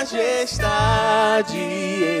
[0.00, 1.58] majestade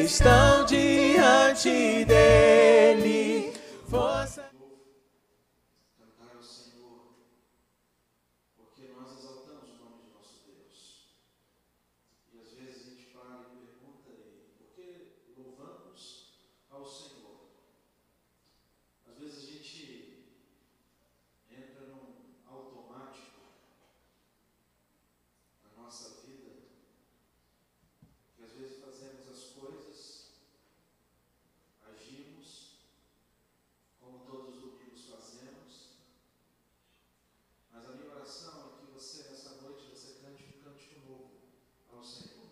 [0.04, 3.54] estão diante dele.
[3.88, 4.50] Força
[5.98, 7.14] cantar ao Senhor,
[8.58, 11.14] porque nós exaltamos o nome de nosso Deus.
[12.34, 14.86] E às vezes a gente para e pergunta, e por que
[15.38, 16.34] louvamos
[16.70, 17.48] ao Senhor?
[19.08, 20.26] Às vezes a gente
[21.50, 22.12] entra num
[22.46, 23.40] automático
[25.64, 26.50] na nossa vida,
[28.36, 30.30] que às vezes fazemos as coisas,
[31.82, 32.78] agimos,
[34.00, 35.98] como todos os domingos fazemos,
[37.70, 41.30] mas a minha oração é que você, nessa noite, você cante um cântico novo
[41.92, 42.48] ao Senhor.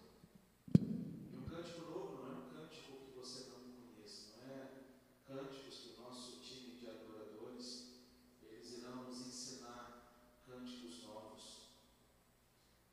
[0.79, 4.71] E um cântico novo não é um cântico que você não conheça, não é
[5.27, 7.67] cânticos que o nosso time de adoradores,
[8.43, 10.13] eles irão nos ensinar
[10.47, 11.45] cânticos novos.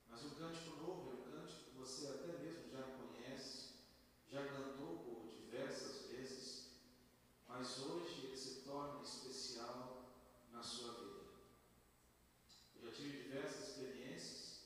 [0.09, 3.65] Mas um cântico novo é um cântico que você até mesmo já conhece,
[4.31, 6.71] já cantou por diversas vezes,
[7.47, 10.03] mas hoje ele se torna especial
[10.51, 11.23] na sua vida.
[12.75, 14.61] Eu já tive diversas experiências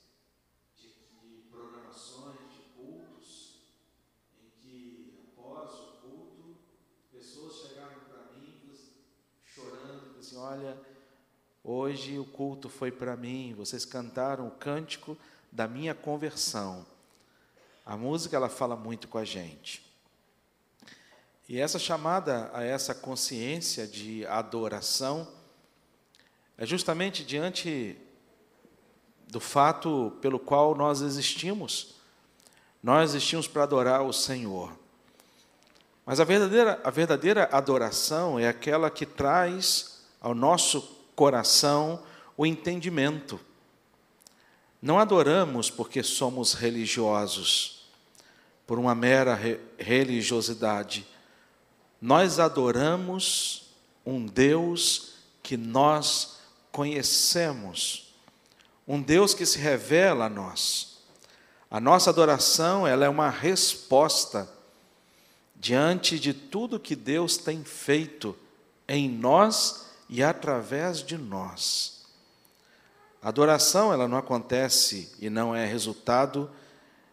[0.75, 3.61] de que programações de cultos
[4.41, 6.57] em que após o culto
[7.11, 8.59] pessoas chegaram para mim
[9.43, 10.75] chorando, e assim, olha,
[11.63, 15.15] hoje o culto foi para mim, vocês cantaram o cântico
[15.51, 16.83] da minha conversão.
[17.85, 19.85] A música ela fala muito com a gente.
[21.47, 25.27] E essa chamada a essa consciência de adoração
[26.57, 27.95] é justamente diante
[29.27, 31.93] do fato pelo qual nós existimos.
[32.81, 34.75] Nós existimos para adorar o Senhor.
[36.07, 40.81] Mas a verdadeira, a verdadeira adoração é aquela que traz ao nosso
[41.15, 42.01] coração
[42.37, 43.39] o entendimento.
[44.81, 47.89] Não adoramos porque somos religiosos,
[48.65, 51.05] por uma mera re religiosidade.
[52.01, 53.73] Nós adoramos
[54.05, 56.37] um Deus que nós
[56.71, 58.13] conhecemos,
[58.87, 60.99] um Deus que se revela a nós.
[61.69, 64.49] A nossa adoração, ela é uma resposta
[65.55, 68.35] diante de tudo que Deus tem feito
[68.87, 72.05] em nós e através de nós.
[73.21, 76.49] A adoração, ela não acontece e não é resultado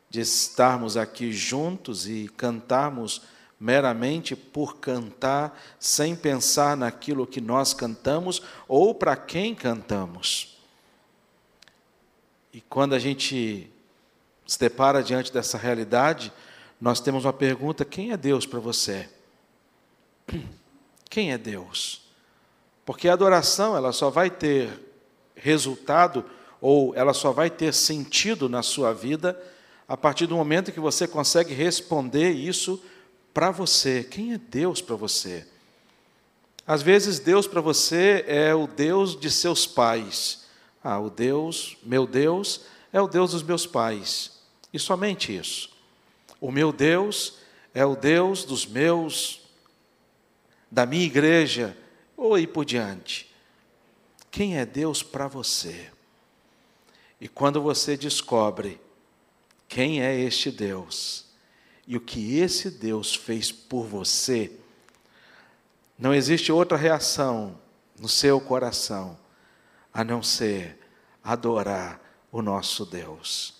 [0.08, 3.22] de estarmos aqui juntos e cantarmos
[3.58, 10.56] meramente por cantar, sem pensar naquilo que nós cantamos ou para quem cantamos.
[12.52, 13.70] E quando a gente
[14.46, 16.32] se depara diante dessa realidade,
[16.80, 19.08] nós temos uma pergunta: quem é Deus para você?
[21.08, 22.05] Quem é Deus?
[22.86, 24.70] Porque a adoração, ela só vai ter
[25.34, 26.24] resultado
[26.60, 29.38] ou ela só vai ter sentido na sua vida
[29.88, 32.80] a partir do momento que você consegue responder isso
[33.34, 34.04] para você.
[34.04, 35.44] Quem é Deus para você?
[36.64, 40.46] Às vezes Deus para você é o Deus de seus pais.
[40.82, 44.38] Ah, o Deus, meu Deus, é o Deus dos meus pais.
[44.72, 45.70] E somente isso.
[46.40, 47.38] O meu Deus
[47.74, 49.40] é o Deus dos meus,
[50.70, 51.76] da minha igreja,
[52.16, 53.32] ou aí por diante.
[54.30, 55.90] Quem é Deus para você?
[57.20, 58.80] E quando você descobre
[59.68, 61.26] quem é este Deus
[61.86, 64.52] e o que esse Deus fez por você,
[65.98, 67.58] não existe outra reação
[67.98, 69.18] no seu coração
[69.92, 70.78] a não ser
[71.24, 72.00] adorar
[72.30, 73.54] o nosso Deus.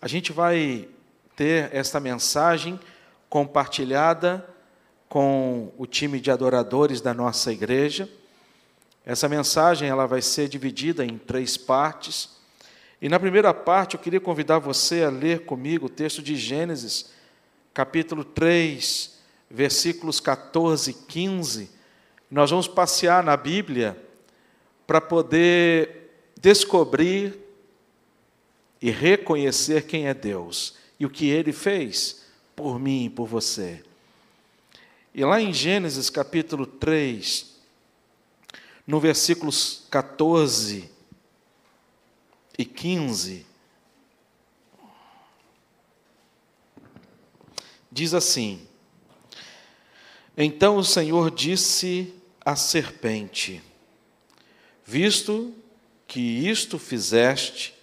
[0.00, 0.88] A gente vai
[1.34, 2.78] ter esta mensagem
[3.28, 4.48] compartilhada
[5.08, 8.08] com o time de adoradores da nossa igreja.
[9.04, 12.36] Essa mensagem ela vai ser dividida em três partes.
[13.00, 17.10] E na primeira parte eu queria convidar você a ler comigo o texto de Gênesis,
[17.72, 19.18] capítulo 3,
[19.50, 21.70] versículos 14 e 15.
[22.30, 23.96] Nós vamos passear na Bíblia
[24.86, 27.38] para poder descobrir
[28.80, 33.87] e reconhecer quem é Deus e o que ele fez por mim e por você.
[35.18, 37.56] E lá em Gênesis capítulo 3,
[38.86, 40.88] no versículos 14
[42.56, 43.44] e 15,
[47.90, 48.64] diz assim:
[50.36, 53.60] Então o Senhor disse à serpente:
[54.86, 55.52] Visto
[56.06, 57.74] que isto fizeste,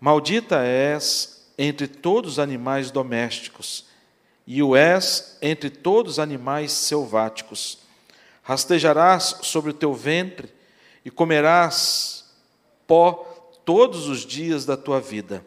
[0.00, 3.93] maldita és entre todos os animais domésticos,
[4.46, 7.78] e o és entre todos os animais selváticos.
[8.42, 10.52] Rastejarás sobre o teu ventre
[11.04, 12.24] e comerás
[12.86, 15.44] pó todos os dias da tua vida.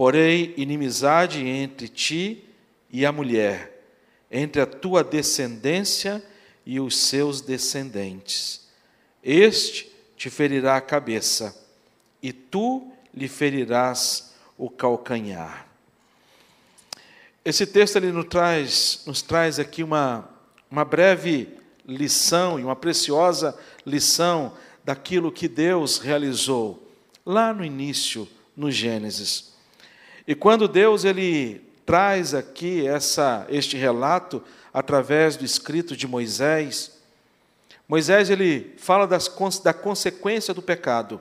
[0.00, 2.42] porém inimizade entre ti
[2.90, 3.84] e a mulher,
[4.30, 6.24] entre a tua descendência
[6.64, 8.66] e os seus descendentes.
[9.22, 11.54] Este te ferirá a cabeça,
[12.22, 15.69] e tu lhe ferirás o calcanhar.
[17.42, 20.28] Esse texto ele nos traz, nos traz aqui uma,
[20.70, 21.48] uma breve
[21.86, 24.52] lição e uma preciosa lição
[24.84, 26.86] daquilo que Deus realizou
[27.24, 29.54] lá no início, no Gênesis.
[30.28, 34.42] E quando Deus ele traz aqui essa este relato
[34.72, 37.00] através do escrito de Moisés,
[37.88, 39.28] Moisés ele fala das,
[39.64, 41.18] da consequência do pecado.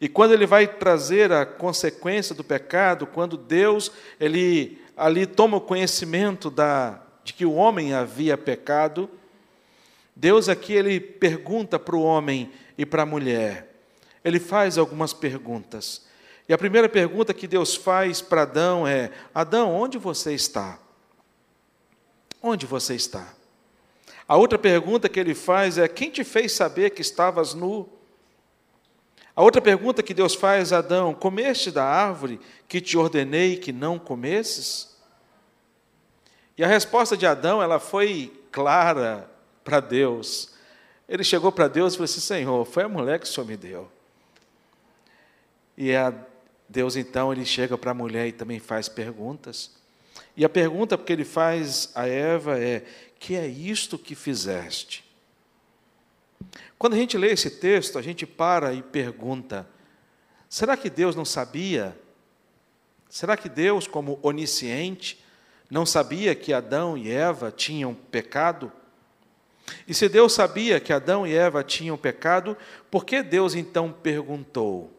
[0.00, 5.62] E quando ele vai trazer a consequência do pecado, quando Deus ele ali toma o
[5.62, 9.08] conhecimento da, de que o homem havia pecado,
[10.14, 13.82] Deus aqui ele pergunta para o homem e para a mulher.
[14.22, 16.04] Ele faz algumas perguntas.
[16.46, 20.78] E a primeira pergunta que Deus faz para Adão é: Adão, onde você está?
[22.42, 23.32] Onde você está?
[24.28, 27.88] A outra pergunta que ele faz é: Quem te fez saber que estavas nu?
[29.34, 32.38] A outra pergunta que Deus faz a Adão: Comeste da árvore
[32.68, 34.89] que te ordenei que não comesses?
[36.60, 39.26] E a resposta de Adão ela foi clara
[39.64, 40.52] para Deus.
[41.08, 43.56] Ele chegou para Deus e falou assim: Senhor, foi a mulher que o Senhor me
[43.56, 43.90] deu.
[45.74, 46.12] E a
[46.68, 49.70] Deus então ele chega para a mulher e também faz perguntas.
[50.36, 52.84] E a pergunta que ele faz a Eva é:
[53.18, 55.02] que é isto que fizeste?
[56.78, 59.66] Quando a gente lê esse texto, a gente para e pergunta:
[60.46, 61.98] será que Deus não sabia?
[63.08, 65.24] Será que Deus, como onisciente,
[65.70, 68.72] não sabia que Adão e Eva tinham pecado?
[69.86, 72.56] E se Deus sabia que Adão e Eva tinham pecado,
[72.90, 74.92] por que Deus então perguntou?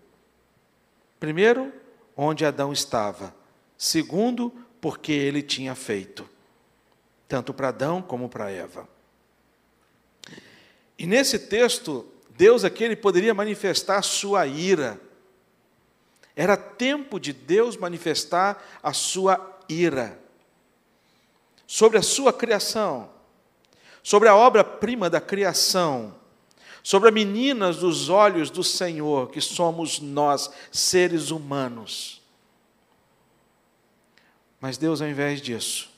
[1.19, 1.73] Primeiro,
[2.15, 3.35] onde Adão estava.
[3.77, 6.27] Segundo, porque ele tinha feito,
[7.27, 8.87] tanto para Adão como para Eva.
[10.97, 15.01] E nesse texto, Deus aqui ele poderia manifestar sua ira.
[16.33, 20.20] Era tempo de Deus manifestar a sua ira
[21.71, 23.09] sobre a sua criação,
[24.03, 26.13] sobre a obra-prima da criação,
[26.83, 32.21] sobre as meninas dos olhos do Senhor, que somos nós, seres humanos.
[34.59, 35.89] Mas Deus, ao invés disso,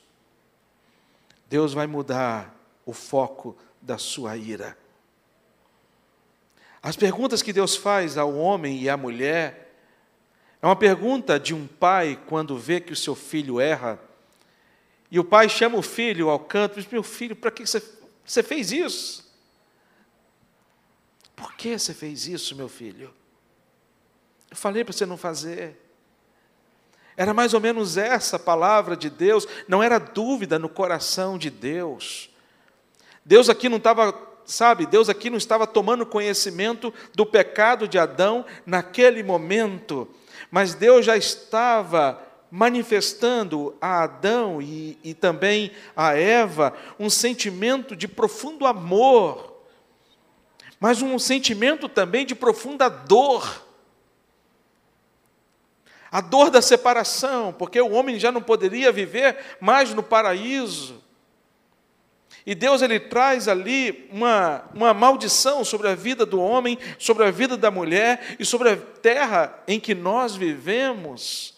[1.49, 2.55] Deus vai mudar
[2.85, 4.77] o foco da sua ira.
[6.83, 9.75] As perguntas que Deus faz ao homem e à mulher
[10.61, 14.12] é uma pergunta de um pai quando vê que o seu filho erra.
[15.13, 17.79] E o pai chama o filho ao canto e diz: Meu filho, para que você,
[18.25, 19.31] você fez isso?
[21.35, 23.13] Por que você fez isso, meu filho?
[24.49, 25.79] Eu falei para você não fazer.
[27.15, 32.31] Era mais ou menos essa palavra de Deus, não era dúvida no coração de Deus.
[33.23, 38.43] Deus aqui não estava, sabe, Deus aqui não estava tomando conhecimento do pecado de Adão
[38.65, 40.09] naquele momento,
[40.49, 48.07] mas Deus já estava manifestando a Adão e, e também a Eva um sentimento de
[48.07, 49.53] profundo amor
[50.83, 53.65] mas um sentimento também de profunda dor.
[56.11, 61.01] A dor da separação, porque o homem já não poderia viver mais no paraíso.
[62.45, 67.31] E Deus ele traz ali uma, uma maldição sobre a vida do homem, sobre a
[67.31, 71.53] vida da mulher e sobre a terra em que nós vivemos.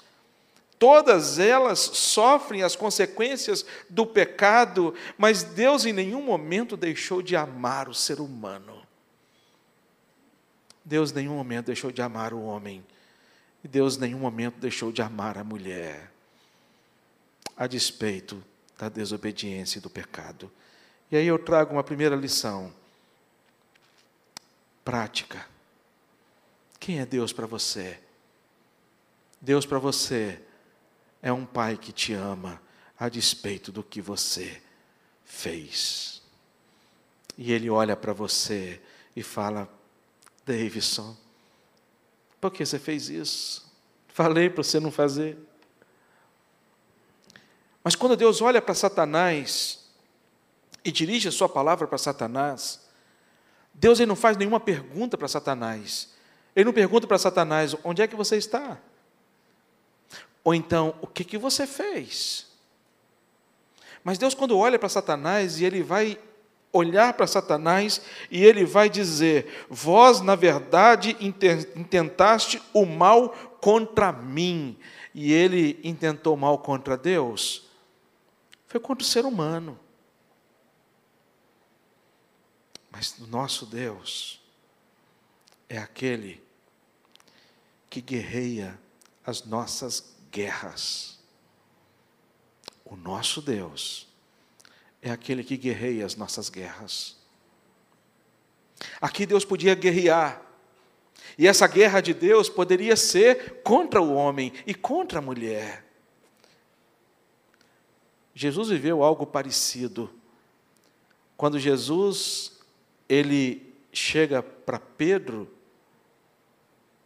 [0.78, 7.88] Todas elas sofrem as consequências do pecado, mas Deus em nenhum momento deixou de amar
[7.88, 8.86] o ser humano.
[10.84, 12.86] Deus em nenhum momento deixou de amar o homem.
[13.64, 16.12] E Deus em nenhum momento deixou de amar a mulher.
[17.58, 18.44] A despeito
[18.78, 20.52] da desobediência e do pecado.
[21.10, 22.74] E aí eu trago uma primeira lição.
[24.84, 25.48] Prática.
[26.80, 27.98] Quem é Deus para você?
[29.42, 30.42] Deus para você
[31.26, 32.62] é um pai que te ama
[33.00, 34.62] a despeito do que você
[35.24, 36.22] fez.
[37.36, 38.80] E ele olha para você
[39.16, 39.68] e fala:
[40.46, 41.18] Davidson,
[42.40, 43.66] por que você fez isso?
[44.08, 45.36] Falei para você não fazer.
[47.84, 49.84] Mas quando Deus olha para Satanás
[50.84, 52.88] e dirige a sua palavra para Satanás,
[53.74, 56.14] Deus ele não faz nenhuma pergunta para Satanás.
[56.56, 58.80] Ele não pergunta para Satanás: onde é que você está?
[60.46, 62.46] Ou então, o que, que você fez?
[64.04, 66.20] Mas Deus, quando olha para Satanás e ele vai
[66.72, 68.00] olhar para Satanás
[68.30, 74.78] e ele vai dizer: Vós, na verdade, intentaste o mal contra mim.
[75.16, 77.68] e ele intentou mal contra Deus,
[78.68, 79.80] foi contra o ser humano.
[82.92, 84.42] Mas o nosso Deus
[85.70, 86.44] é aquele
[87.90, 88.78] que guerreia
[89.26, 91.18] as nossas guerras.
[92.84, 94.06] O nosso Deus
[95.02, 97.16] é aquele que guerreia as nossas guerras.
[99.00, 100.42] Aqui Deus podia guerrear,
[101.38, 105.86] e essa guerra de Deus poderia ser contra o homem e contra a mulher.
[108.34, 110.14] Jesus viveu algo parecido.
[111.38, 112.60] Quando Jesus
[113.08, 115.50] ele chega para Pedro,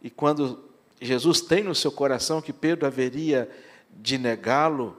[0.02, 0.69] e quando
[1.00, 3.50] Jesus tem no seu coração que Pedro haveria
[3.90, 4.96] de negá-lo,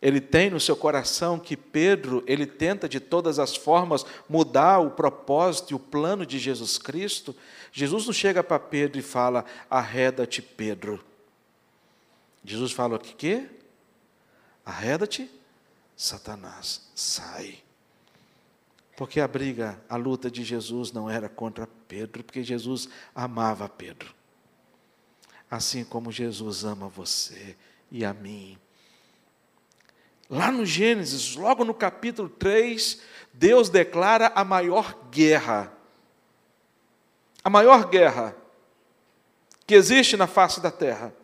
[0.00, 4.90] ele tem no seu coração que Pedro, ele tenta de todas as formas mudar o
[4.90, 7.34] propósito e o plano de Jesus Cristo.
[7.72, 11.02] Jesus não chega para Pedro e fala: "Arreda-te, Pedro".
[12.44, 13.48] Jesus fala o quê?
[14.62, 15.30] Arreda-te,
[15.96, 17.58] Satanás, sai.
[18.96, 24.13] Porque a briga, a luta de Jesus não era contra Pedro, porque Jesus amava Pedro.
[25.54, 27.56] Assim como Jesus ama você
[27.90, 28.58] e a mim.
[30.28, 33.00] Lá no Gênesis, logo no capítulo 3,
[33.32, 35.72] Deus declara a maior guerra.
[37.42, 38.36] A maior guerra
[39.66, 41.14] que existe na face da terra.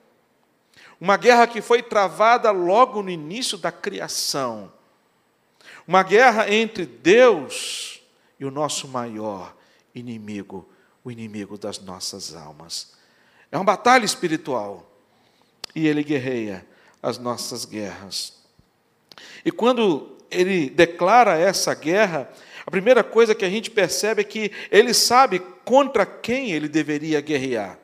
[1.00, 4.72] Uma guerra que foi travada logo no início da criação
[5.90, 8.00] uma guerra entre Deus
[8.38, 9.56] e o nosso maior
[9.92, 10.68] inimigo,
[11.02, 12.92] o inimigo das nossas almas.
[13.50, 14.90] É uma batalha espiritual.
[15.74, 16.66] E ele guerreia
[17.02, 18.34] as nossas guerras.
[19.44, 22.30] E quando ele declara essa guerra,
[22.66, 27.20] a primeira coisa que a gente percebe é que ele sabe contra quem ele deveria
[27.20, 27.78] guerrear.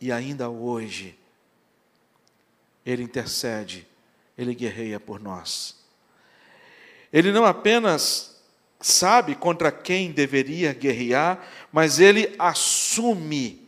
[0.00, 1.18] E ainda hoje,
[2.84, 3.86] ele intercede
[4.36, 5.76] ele guerreia por nós.
[7.12, 8.35] Ele não apenas
[8.80, 11.40] sabe contra quem deveria guerrear,
[11.72, 13.66] mas ele assume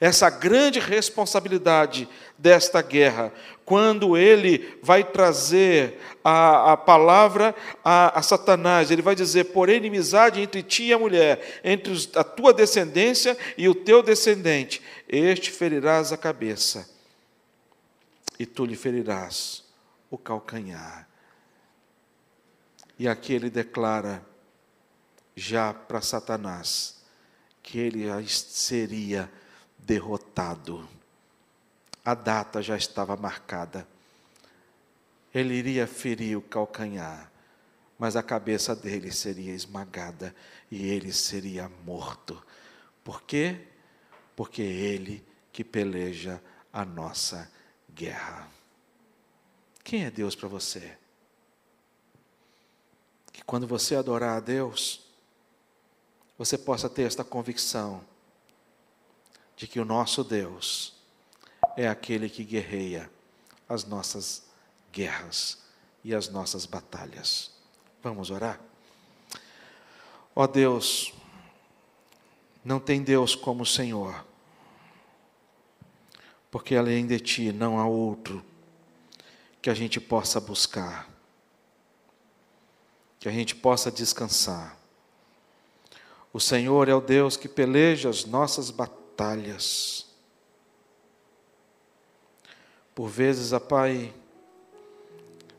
[0.00, 3.32] essa grande responsabilidade desta guerra,
[3.64, 10.40] quando ele vai trazer a, a palavra a, a, Satanás, ele vai dizer: por inimizade
[10.40, 16.12] entre ti e a mulher, entre a tua descendência e o teu descendente, este ferirás
[16.12, 16.88] a cabeça,
[18.38, 19.64] e tu lhe ferirás
[20.08, 21.08] o calcanhar.
[22.96, 24.27] E aqui ele declara
[25.38, 26.96] já para Satanás
[27.62, 29.30] que ele seria
[29.78, 30.88] derrotado.
[32.04, 33.86] A data já estava marcada.
[35.32, 37.30] Ele iria ferir o calcanhar,
[37.98, 40.34] mas a cabeça dele seria esmagada
[40.70, 42.42] e ele seria morto.
[43.04, 43.60] Por quê?
[44.34, 46.42] Porque é ele que peleja
[46.72, 47.50] a nossa
[47.94, 48.48] guerra.
[49.84, 50.96] Quem é Deus para você?
[53.32, 55.07] Que quando você adorar a Deus,
[56.38, 58.00] você possa ter esta convicção
[59.56, 60.94] de que o nosso Deus
[61.76, 63.10] é aquele que guerreia
[63.68, 64.44] as nossas
[64.92, 65.58] guerras
[66.04, 67.50] e as nossas batalhas.
[68.00, 68.60] Vamos orar?
[70.34, 71.12] Ó Deus,
[72.64, 74.24] não tem Deus como o Senhor,
[76.52, 78.44] porque além de Ti não há outro
[79.60, 81.10] que a gente possa buscar,
[83.18, 84.78] que a gente possa descansar.
[86.32, 90.06] O Senhor é o Deus que peleja as nossas batalhas.
[92.94, 94.14] Por vezes, a Pai,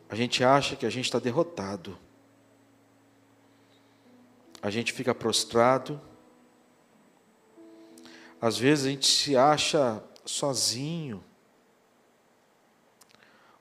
[0.09, 1.97] a gente acha que a gente está derrotado.
[4.61, 5.99] A gente fica prostrado.
[8.41, 11.23] Às vezes a gente se acha sozinho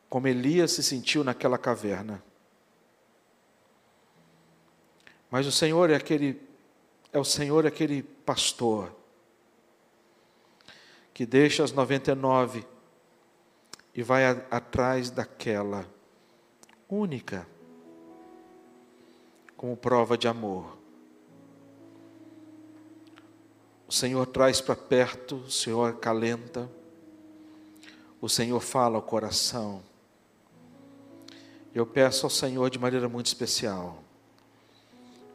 [0.09, 2.23] como Elias se sentiu naquela caverna.
[5.31, 6.48] Mas o Senhor é aquele
[7.13, 8.95] é o Senhor aquele pastor
[11.15, 12.65] que deixa as 99
[13.95, 15.87] e vai a, atrás daquela
[16.89, 17.47] única
[19.57, 20.79] como prova de amor.
[23.89, 26.71] O Senhor traz para perto, o Senhor calenta,
[28.21, 29.83] o Senhor fala ao coração.
[31.75, 34.05] Eu peço ao Senhor de maneira muito especial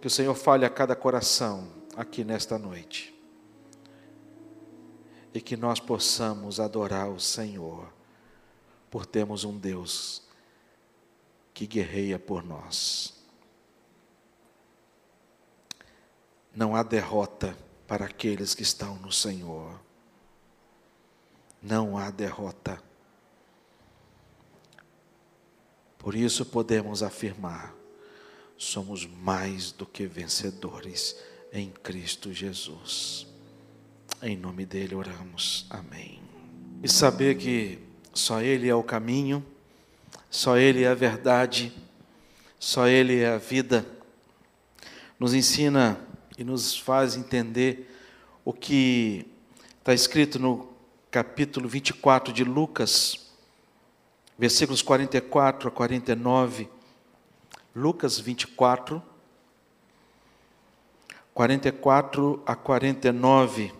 [0.03, 3.17] que o Senhor fale a cada coração aqui nesta noite
[5.33, 7.87] e que nós possamos adorar o Senhor
[8.91, 10.21] por termos um Deus
[11.53, 13.13] que guerreia por nós.
[16.53, 17.57] Não há derrota
[17.87, 19.79] para aqueles que estão no Senhor.
[21.61, 22.83] não há derrota.
[25.97, 27.73] Por isso podemos afirmar:
[28.57, 31.15] somos mais do que vencedores
[31.51, 33.27] em Cristo Jesus.
[34.21, 35.65] Em nome dele oramos.
[35.69, 36.21] Amém.
[36.81, 37.79] E saber que
[38.13, 39.45] só Ele é o caminho,
[40.29, 41.73] só Ele é a verdade,
[42.59, 43.85] só Ele é a vida,
[45.19, 45.99] nos ensina
[46.37, 47.89] e nos faz entender
[48.43, 49.25] o que
[49.79, 50.73] está escrito no
[51.11, 53.27] capítulo 24 de Lucas,
[54.37, 56.69] versículos 44 a 49.
[57.75, 59.01] Lucas 24,
[61.33, 63.73] 44 a 49.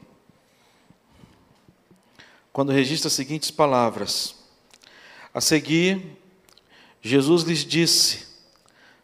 [2.51, 4.35] Quando registra as seguintes palavras:
[5.31, 6.17] A seguir,
[7.01, 8.25] Jesus lhes disse: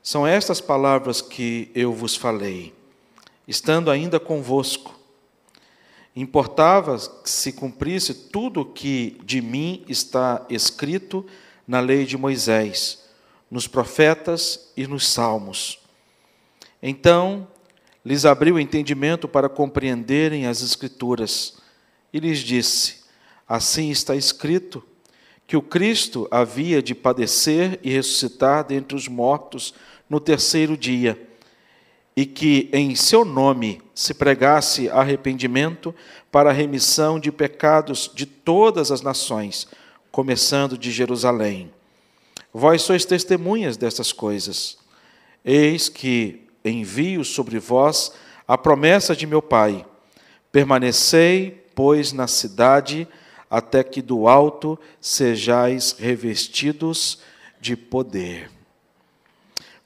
[0.01, 2.73] São estas palavras que eu vos falei,
[3.47, 4.97] estando ainda convosco.
[6.15, 11.23] Importava que se cumprisse tudo o que de mim está escrito
[11.67, 13.08] na lei de Moisés,
[13.49, 15.79] nos profetas e nos salmos.
[16.81, 17.47] Então
[18.05, 21.57] lhes abriu o entendimento para compreenderem as Escrituras
[22.13, 22.99] e lhes disse:
[23.47, 24.83] Assim está escrito
[25.47, 29.73] que o Cristo havia de padecer e ressuscitar dentre os mortos
[30.07, 31.19] no terceiro dia,
[32.15, 35.93] e que em seu nome se pregasse arrependimento
[36.31, 39.67] para a remissão de pecados de todas as nações,
[40.11, 41.71] começando de Jerusalém.
[42.53, 44.77] Vós sois testemunhas destas coisas.
[45.43, 48.11] Eis que envio sobre vós
[48.47, 49.85] a promessa de meu Pai.
[50.51, 53.07] Permanecei, pois, na cidade,
[53.49, 57.19] até que do alto sejais revestidos
[57.61, 58.49] de poder.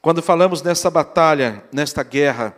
[0.01, 2.55] Quando falamos nessa batalha, nesta guerra,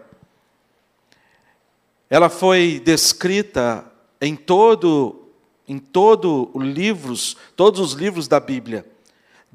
[2.10, 3.86] ela foi descrita
[4.22, 5.22] em todo
[5.68, 8.86] em todo livros, todos os livros da Bíblia.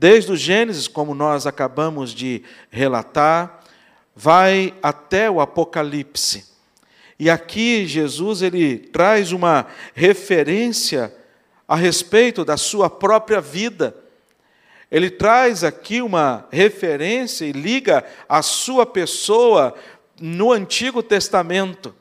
[0.01, 3.61] Desde o Gênesis, como nós acabamos de relatar,
[4.17, 6.47] vai até o Apocalipse.
[7.19, 11.15] E aqui Jesus ele traz uma referência
[11.69, 13.95] a respeito da sua própria vida.
[14.91, 19.75] Ele traz aqui uma referência e liga a sua pessoa
[20.19, 21.95] no Antigo Testamento.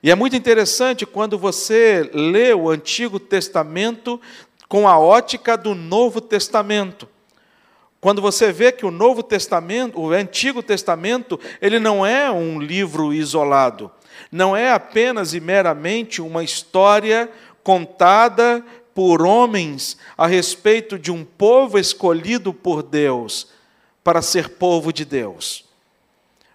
[0.00, 4.20] E é muito interessante quando você lê o Antigo Testamento
[4.68, 7.08] com a ótica do Novo Testamento.
[8.00, 13.14] Quando você vê que o Novo Testamento, o Antigo Testamento, ele não é um livro
[13.14, 13.90] isolado,
[14.30, 17.30] não é apenas e meramente uma história
[17.62, 18.62] contada
[18.94, 23.48] por homens a respeito de um povo escolhido por Deus
[24.04, 25.64] para ser povo de Deus.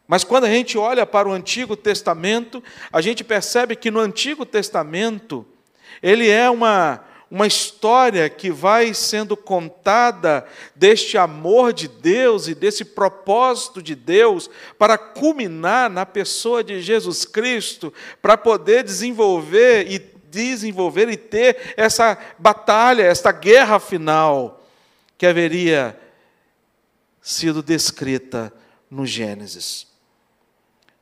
[0.08, 4.46] Mas quando a gente olha para o Antigo Testamento, a gente percebe que no Antigo
[4.46, 5.46] Testamento,
[6.02, 12.84] ele é uma, uma história que vai sendo contada deste amor de Deus e desse
[12.84, 21.10] propósito de Deus para culminar na pessoa de Jesus Cristo, para poder desenvolver e desenvolver
[21.10, 24.66] e ter essa batalha, esta guerra final
[25.18, 26.00] que haveria
[27.22, 28.52] sido descrita
[28.90, 29.88] no Gênesis.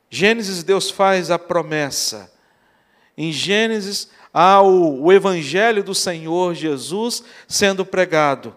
[0.09, 2.31] Gênesis, Deus faz a promessa.
[3.17, 4.09] Em Gênesis,
[4.39, 8.53] há o, o Evangelho do Senhor Jesus sendo pregado.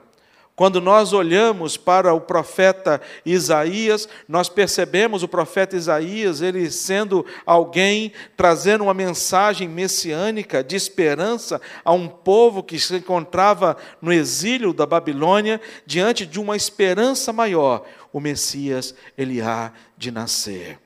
[0.55, 8.13] Quando nós olhamos para o profeta Isaías, nós percebemos o profeta Isaías, ele sendo alguém
[8.37, 14.85] trazendo uma mensagem messiânica de esperança a um povo que se encontrava no exílio da
[14.85, 17.87] Babilônia, diante de uma esperança maior.
[18.13, 20.79] O Messias, ele há de nascer.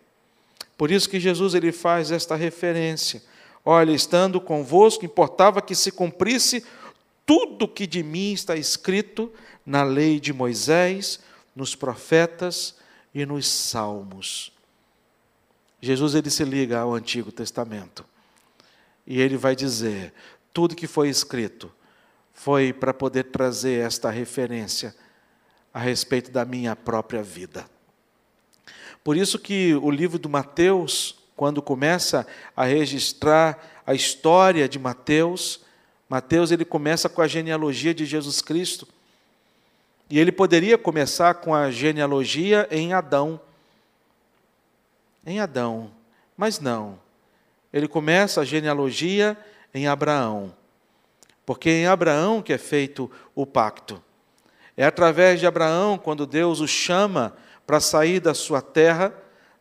[0.78, 3.33] Por isso que Jesus ele faz esta referência.
[3.64, 6.64] Olha, estando convosco, importava que se cumprisse
[7.24, 9.32] tudo que de mim está escrito
[9.64, 11.20] na lei de Moisés,
[11.56, 12.76] nos profetas
[13.14, 14.52] e nos salmos.
[15.80, 18.04] Jesus ele se liga ao Antigo Testamento.
[19.06, 20.12] E ele vai dizer:
[20.52, 21.72] tudo que foi escrito
[22.32, 24.94] foi para poder trazer esta referência
[25.72, 27.68] a respeito da minha própria vida.
[29.02, 35.60] Por isso que o livro do Mateus, quando começa a registrar a história de Mateus,
[36.08, 38.86] Mateus ele começa com a genealogia de Jesus Cristo.
[40.08, 43.40] E ele poderia começar com a genealogia em Adão.
[45.26, 45.90] Em Adão.
[46.36, 46.98] Mas não.
[47.72, 49.36] Ele começa a genealogia
[49.74, 50.54] em Abraão.
[51.44, 54.02] Porque é em Abraão que é feito o pacto.
[54.76, 57.34] É através de Abraão, quando Deus o chama
[57.66, 59.12] para sair da sua terra,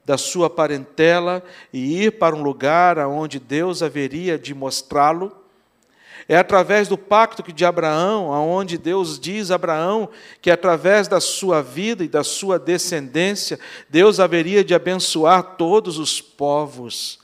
[0.06, 5.32] da sua parentela e ir para um lugar aonde Deus haveria de mostrá-lo.
[6.28, 10.10] É através do pacto de Abraão, aonde Deus diz a Abraão
[10.42, 16.22] que através da sua vida e da sua descendência, Deus haveria de abençoar todos os
[16.22, 17.20] povos,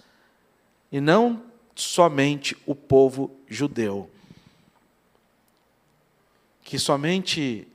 [0.92, 1.42] e não
[1.76, 4.10] somente o povo judeu.
[6.64, 7.68] Que somente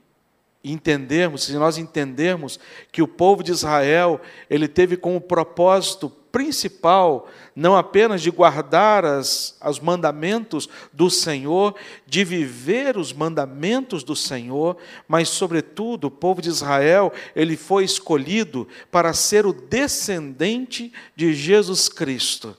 [0.71, 2.59] entendermos, se nós entendermos
[2.91, 9.57] que o povo de Israel, ele teve como propósito principal não apenas de guardar as,
[9.65, 11.73] os mandamentos do Senhor,
[12.05, 14.75] de viver os mandamentos do Senhor,
[15.07, 21.87] mas, sobretudo, o povo de Israel, ele foi escolhido para ser o descendente de Jesus
[21.87, 22.57] Cristo,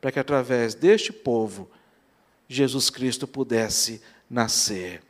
[0.00, 1.68] para que através deste povo,
[2.48, 5.02] Jesus Cristo pudesse nascer.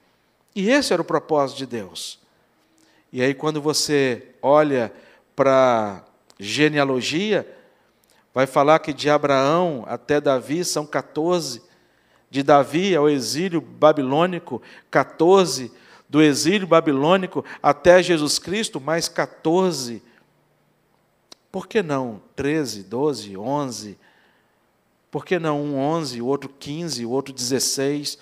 [0.55, 2.19] E esse era o propósito de Deus.
[3.13, 4.93] E aí, quando você olha
[5.35, 6.05] para
[6.39, 7.47] genealogia,
[8.35, 11.63] Vai falar que de Abraão até Davi são 14,
[12.31, 15.71] de Davi ao exílio babilônico, 14,
[16.09, 20.03] do exílio babilônico até Jesus Cristo, mais 14.
[21.51, 23.99] Por que não 13, 12, 11?
[25.11, 28.19] Por que não um 11, o outro 15, o outro 16?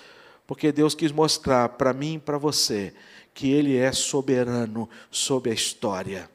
[0.50, 2.92] Porque Deus quis mostrar para mim e para você
[3.32, 6.28] que Ele é soberano sobre a história.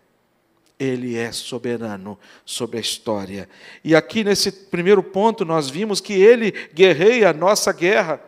[0.80, 3.50] Ele é soberano sobre a história.
[3.84, 8.22] E aqui nesse primeiro ponto nós vimos que ele guerreia a nossa guerra.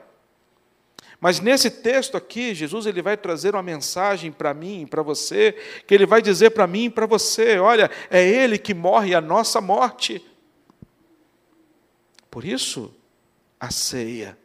[1.21, 5.54] Mas nesse texto aqui, Jesus ele vai trazer uma mensagem para mim para você,
[5.88, 9.21] que ele vai dizer para mim e para você: olha, é ele que morre a
[9.21, 10.21] nossa morte.
[12.30, 12.93] Por isso,
[13.58, 14.38] a ceia.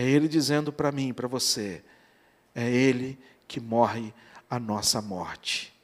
[0.00, 1.82] É ele dizendo para mim para você:
[2.54, 4.14] é ele que morre
[4.48, 5.74] a nossa morte.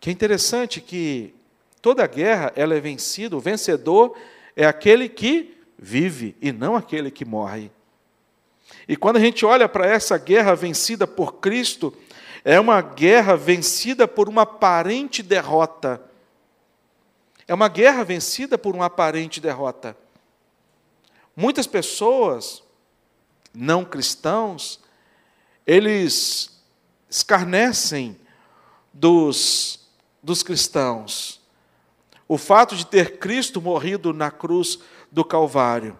[0.00, 1.34] Que é interessante que
[1.82, 4.16] toda guerra ela é vencida, o vencedor
[4.56, 7.70] é aquele que vive e não aquele que morre.
[8.88, 11.94] E quando a gente olha para essa guerra vencida por Cristo,
[12.42, 16.00] é uma guerra vencida por uma aparente derrota.
[17.46, 19.94] É uma guerra vencida por uma aparente derrota.
[21.40, 22.64] Muitas pessoas,
[23.54, 24.80] não cristãos,
[25.64, 26.60] eles
[27.08, 28.18] escarnecem
[28.92, 29.88] dos
[30.20, 31.40] dos cristãos.
[32.26, 34.80] O fato de ter Cristo morrido na cruz
[35.12, 35.96] do Calvário.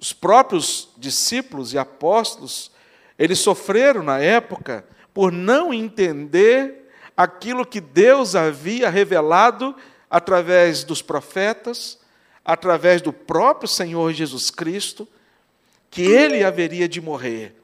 [0.00, 2.70] Os próprios discípulos e apóstolos,
[3.18, 9.76] eles sofreram na época por não entender aquilo que Deus havia revelado
[10.08, 11.98] através dos profetas,
[12.48, 15.06] através do próprio Senhor Jesus Cristo,
[15.90, 17.54] que ele haveria de morrer.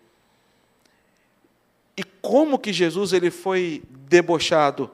[1.97, 4.91] E como que Jesus ele foi debochado?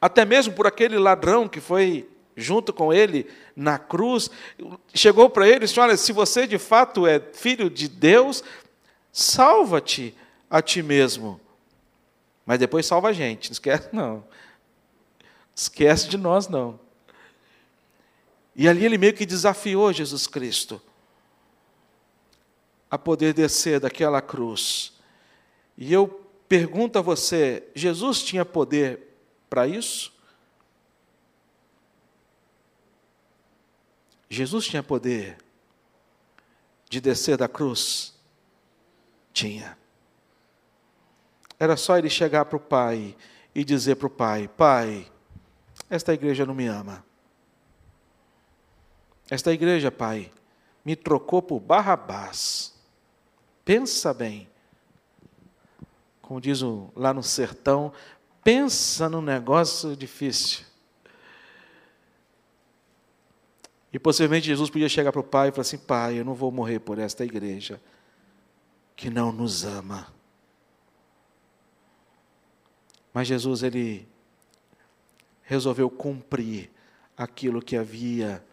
[0.00, 4.28] Até mesmo por aquele ladrão que foi junto com ele na cruz,
[4.92, 8.42] chegou para ele e disse: Olha, se você de fato é filho de Deus,
[9.12, 10.16] salva-te
[10.50, 11.40] a ti mesmo.
[12.44, 14.24] Mas depois salva a gente, não esquece, não.
[15.54, 16.87] Esquece de nós, não.
[18.58, 20.82] E ali ele meio que desafiou Jesus Cristo
[22.90, 24.98] a poder descer daquela cruz
[25.80, 26.08] e eu
[26.48, 29.00] pergunto a você: Jesus tinha poder
[29.48, 30.12] para isso?
[34.28, 35.38] Jesus tinha poder
[36.90, 38.12] de descer da cruz?
[39.32, 39.78] Tinha.
[41.60, 43.16] Era só ele chegar para o Pai
[43.54, 45.06] e dizer para o Pai: Pai,
[45.88, 47.07] esta igreja não me ama.
[49.30, 50.30] Esta igreja, Pai,
[50.84, 52.74] me trocou por Barrabás.
[53.64, 54.48] Pensa bem
[56.28, 56.60] como diz
[56.94, 57.90] lá no sertão,
[58.44, 60.62] pensa num negócio difícil.
[63.90, 66.52] E possivelmente Jesus podia chegar para o pai e falar assim: Pai, eu não vou
[66.52, 67.80] morrer por esta igreja
[68.94, 70.12] que não nos ama.
[73.14, 74.06] Mas Jesus, ele
[75.44, 76.70] resolveu cumprir
[77.16, 78.44] aquilo que havia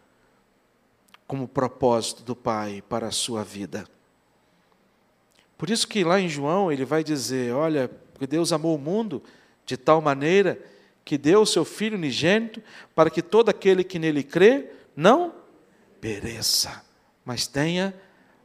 [1.28, 3.88] como propósito do Pai para a sua vida.
[5.58, 9.24] Por isso que lá em João ele vai dizer: olha, porque Deus amou o mundo
[9.66, 10.60] de tal maneira
[11.04, 12.62] que deu o seu Filho unigênito
[12.94, 15.34] para que todo aquele que nele crê não
[16.02, 16.84] pereça,
[17.24, 17.94] mas tenha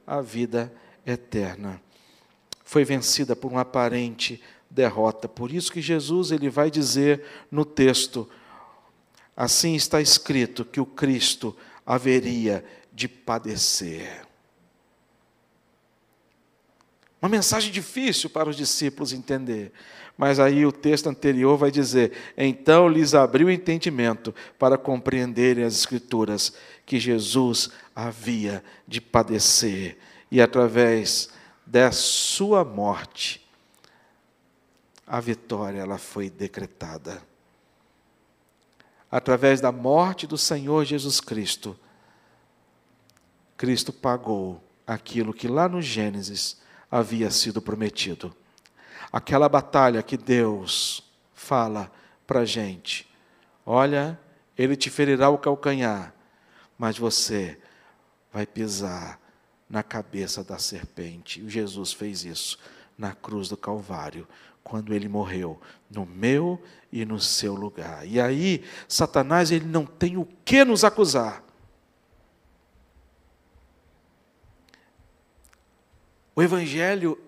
[0.07, 0.73] a vida
[1.07, 1.81] eterna.
[2.65, 5.29] Foi vencida por uma aparente derrota.
[5.29, 8.29] Por isso que Jesus ele vai dizer no texto:
[9.37, 14.27] assim está escrito que o Cristo haveria de padecer.
[17.21, 19.73] Uma mensagem difícil para os discípulos entender.
[20.17, 25.75] Mas aí o texto anterior vai dizer: então lhes abriu o entendimento para compreenderem as
[25.75, 26.53] Escrituras,
[26.85, 29.99] que Jesus havia de padecer,
[30.31, 31.31] e através
[31.67, 33.47] da sua morte,
[35.07, 37.30] a vitória ela foi decretada.
[39.11, 41.79] Através da morte do Senhor Jesus Cristo,
[43.57, 48.35] Cristo pagou aquilo que lá no Gênesis havia sido prometido.
[49.13, 51.03] Aquela batalha que Deus
[51.35, 51.91] fala
[52.27, 53.13] para a gente:
[53.67, 54.19] olha,
[54.57, 56.15] ele te ferirá o calcanhar,
[56.79, 57.59] mas você
[58.33, 59.21] vai pisar
[59.69, 61.41] na cabeça da serpente.
[61.41, 62.59] E Jesus fez isso
[62.97, 64.27] na cruz do Calvário,
[64.63, 68.07] quando ele morreu no meu e no seu lugar.
[68.07, 71.43] E aí, Satanás ele não tem o que nos acusar.
[76.35, 77.21] O Evangelho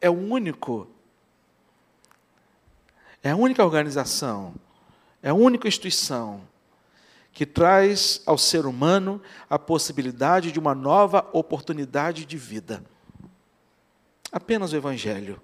[0.00, 0.88] é o único,
[3.22, 4.54] é a única organização,
[5.22, 6.40] é a única instituição
[7.32, 12.82] que traz ao ser humano a possibilidade de uma nova oportunidade de vida.
[14.32, 15.40] Apenas o Evangelho,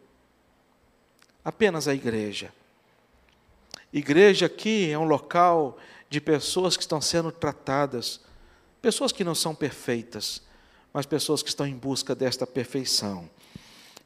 [1.44, 2.52] apenas a igreja.
[3.92, 5.78] Igreja aqui é um local
[6.08, 8.20] de pessoas que estão sendo tratadas,
[8.80, 10.42] pessoas que não são perfeitas,
[10.92, 13.28] mas pessoas que estão em busca desta perfeição.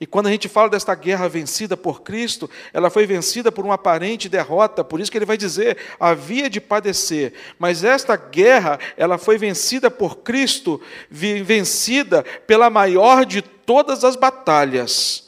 [0.00, 3.74] E quando a gente fala desta guerra vencida por Cristo, ela foi vencida por uma
[3.74, 7.32] aparente derrota, por isso que ele vai dizer, havia de padecer.
[7.58, 15.27] Mas esta guerra, ela foi vencida por Cristo, vencida pela maior de todas as batalhas.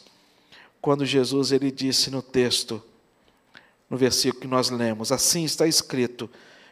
[0.80, 2.82] Quando Jesus ele disse no texto,
[3.88, 6.30] no versículo que nós lemos, assim está escrito,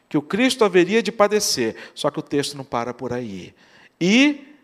[0.09, 3.55] que o Cristo haveria de padecer, só que o texto não para por aí.
[4.01, 4.57] E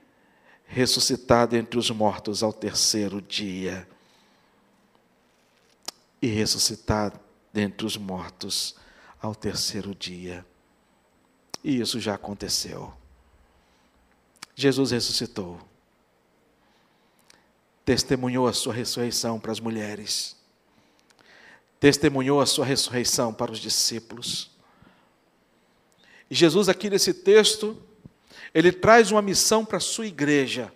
[0.66, 3.86] ressuscitado entre os mortos ao terceiro dia.
[6.22, 7.20] E ressuscitado
[7.52, 8.74] dentre os mortos
[9.20, 10.44] ao terceiro dia.
[11.62, 12.92] E isso já aconteceu.
[14.54, 15.60] Jesus ressuscitou.
[17.84, 20.36] Testemunhou a sua ressurreição para as mulheres.
[21.78, 24.50] Testemunhou a sua ressurreição para os discípulos.
[26.30, 27.76] E Jesus, aqui nesse texto,
[28.54, 30.72] ele traz uma missão para a sua igreja.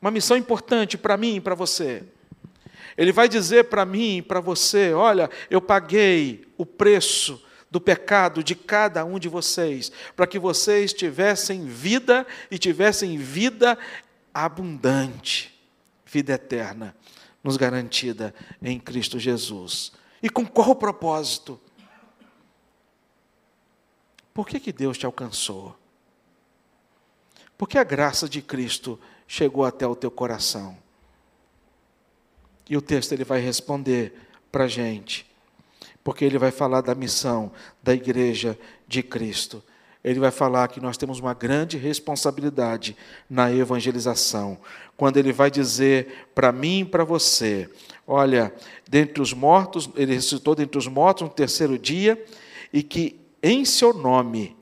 [0.00, 2.04] Uma missão importante para mim e para você.
[2.96, 8.42] Ele vai dizer para mim e para você: olha, eu paguei o preço do pecado
[8.42, 13.78] de cada um de vocês, para que vocês tivessem vida e tivessem vida
[14.44, 15.54] abundante,
[16.04, 16.96] vida eterna,
[17.42, 19.92] nos garantida em Cristo Jesus.
[20.22, 21.60] E com qual propósito?
[24.32, 25.76] Por que, que Deus te alcançou?
[27.56, 30.78] Porque a graça de Cristo chegou até o teu coração.
[32.70, 34.14] E o texto ele vai responder
[34.52, 35.26] para a gente,
[36.04, 37.50] porque ele vai falar da missão
[37.82, 39.62] da igreja de Cristo.
[40.08, 42.96] Ele vai falar que nós temos uma grande responsabilidade
[43.28, 44.58] na evangelização.
[44.96, 47.68] Quando ele vai dizer para mim e para você:
[48.06, 48.54] olha,
[48.88, 52.24] dentre os mortos, ele ressuscitou dentre os mortos no terceiro dia,
[52.72, 54.56] e que em seu nome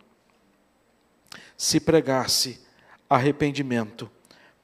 [1.56, 2.60] se pregasse
[3.08, 4.10] arrependimento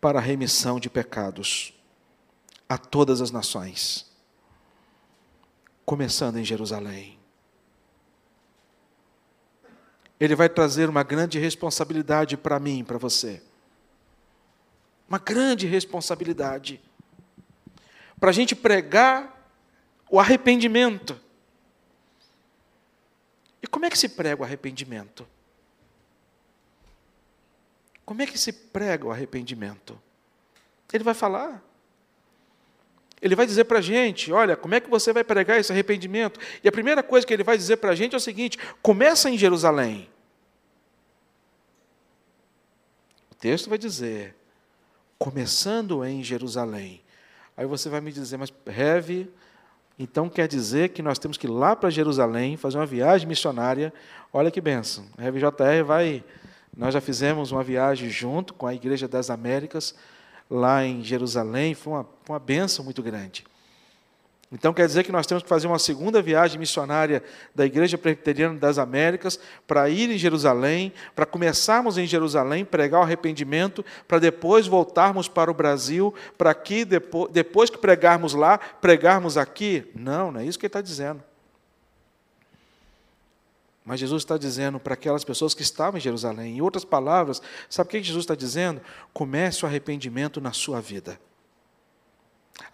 [0.01, 1.73] para a remissão de pecados
[2.69, 4.11] a todas as nações,
[5.87, 7.22] começando em Jerusalém.
[10.23, 13.43] Ele vai trazer uma grande responsabilidade para mim para você.
[15.09, 16.81] Uma grande responsabilidade.
[18.21, 19.51] Para a gente pregar
[20.09, 21.21] o arrependimento.
[23.61, 25.27] E como é que se prega o arrependimento?
[28.05, 30.01] Como é que se prega o arrependimento?
[30.93, 31.61] Ele vai falar.
[33.21, 36.39] Ele vai dizer para a gente: olha, como é que você vai pregar esse arrependimento?
[36.63, 39.29] E a primeira coisa que ele vai dizer para a gente é o seguinte: começa
[39.29, 40.13] em Jerusalém.
[43.31, 44.37] O texto vai dizer:
[45.19, 47.03] começando em Jerusalém.
[47.57, 49.29] Aí você vai me dizer, mas Reve,
[49.99, 53.93] então quer dizer que nós temos que ir lá para Jerusalém, fazer uma viagem missionária.
[54.33, 55.05] Olha que benção.
[55.19, 56.25] A Reve JR vai
[56.75, 59.95] nós já fizemos uma viagem junto com a Igreja das Américas,
[60.49, 63.45] lá em Jerusalém, foi uma, uma benção muito grande.
[64.53, 67.23] Então quer dizer que nós temos que fazer uma segunda viagem missionária
[67.55, 73.03] da Igreja Presbiteriana das Américas para ir em Jerusalém, para começarmos em Jerusalém, pregar o
[73.03, 79.39] arrependimento, para depois voltarmos para o Brasil, para aqui, depois, depois que pregarmos lá, pregarmos
[79.39, 79.91] aqui?
[79.95, 81.25] Não, não é isso que ele está dizendo.
[83.83, 86.59] Mas Jesus está dizendo para aquelas pessoas que estavam em Jerusalém.
[86.59, 88.83] Em outras palavras, sabe o que Jesus está dizendo?
[89.15, 91.19] Comece o arrependimento na sua vida.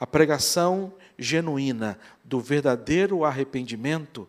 [0.00, 4.28] A pregação genuína do verdadeiro arrependimento,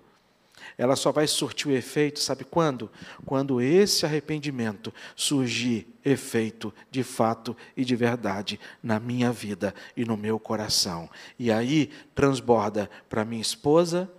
[0.78, 2.90] ela só vai surtir o efeito, sabe quando?
[3.26, 10.18] Quando esse arrependimento surgir efeito de fato e de verdade na minha vida e no
[10.18, 11.10] meu coração.
[11.38, 14.10] E aí transborda para minha esposa,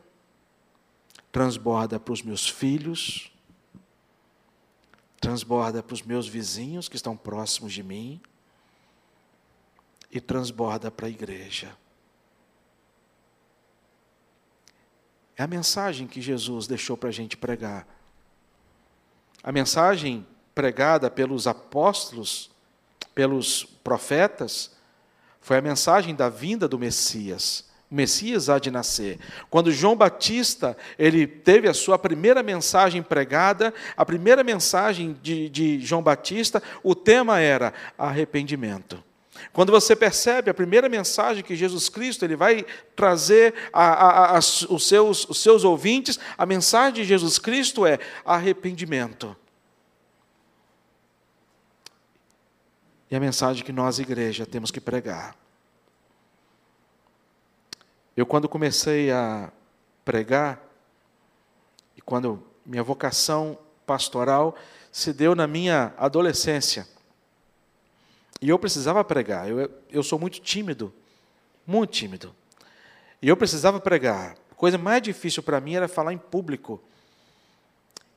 [1.32, 3.32] transborda para os meus filhos,
[5.20, 8.20] transborda para os meus vizinhos que estão próximos de mim
[10.10, 11.70] e transborda para a igreja.
[15.36, 17.86] É a mensagem que Jesus deixou para a gente pregar.
[19.42, 22.50] A mensagem pregada pelos apóstolos,
[23.14, 24.76] pelos profetas,
[25.40, 27.64] foi a mensagem da vinda do Messias.
[27.90, 29.18] O Messias há de nascer.
[29.48, 35.80] Quando João Batista ele teve a sua primeira mensagem pregada, a primeira mensagem de, de
[35.80, 39.02] João Batista, o tema era arrependimento.
[39.52, 44.38] Quando você percebe a primeira mensagem que Jesus Cristo ele vai trazer a, a, a,
[44.38, 49.36] os, seus, os seus ouvintes, a mensagem de Jesus Cristo é arrependimento.
[53.10, 55.34] E a mensagem que nós, igreja, temos que pregar.
[58.16, 59.50] Eu, quando comecei a
[60.04, 60.62] pregar,
[61.96, 64.54] e quando minha vocação pastoral
[64.92, 66.86] se deu na minha adolescência,
[68.40, 70.92] e eu precisava pregar, eu, eu sou muito tímido,
[71.66, 72.34] muito tímido.
[73.20, 74.36] E eu precisava pregar.
[74.50, 76.82] A coisa mais difícil para mim era falar em público.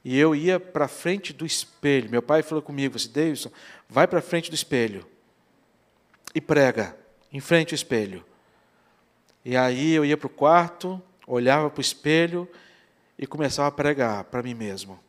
[0.04, 2.10] E eu ia para frente do espelho.
[2.10, 3.52] Meu pai falou comigo, assim, Davidson,
[3.90, 5.06] vai para frente do espelho
[6.34, 6.96] e prega,
[7.32, 8.26] em frente ao espelho.
[9.46, 12.50] E aí eu ia para o quarto, olhava para o espelho
[13.18, 15.00] e começava a pregar para mim mesmo.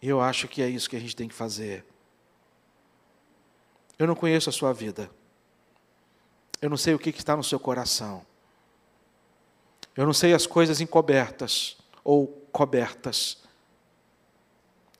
[0.00, 1.84] Eu acho que é isso que a gente tem que fazer.
[3.98, 5.10] Eu não conheço a sua vida.
[6.62, 8.24] Eu não sei o que está no seu coração.
[9.96, 13.38] Eu não sei as coisas encobertas ou cobertas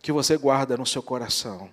[0.02, 1.70] que você guarda no seu coração.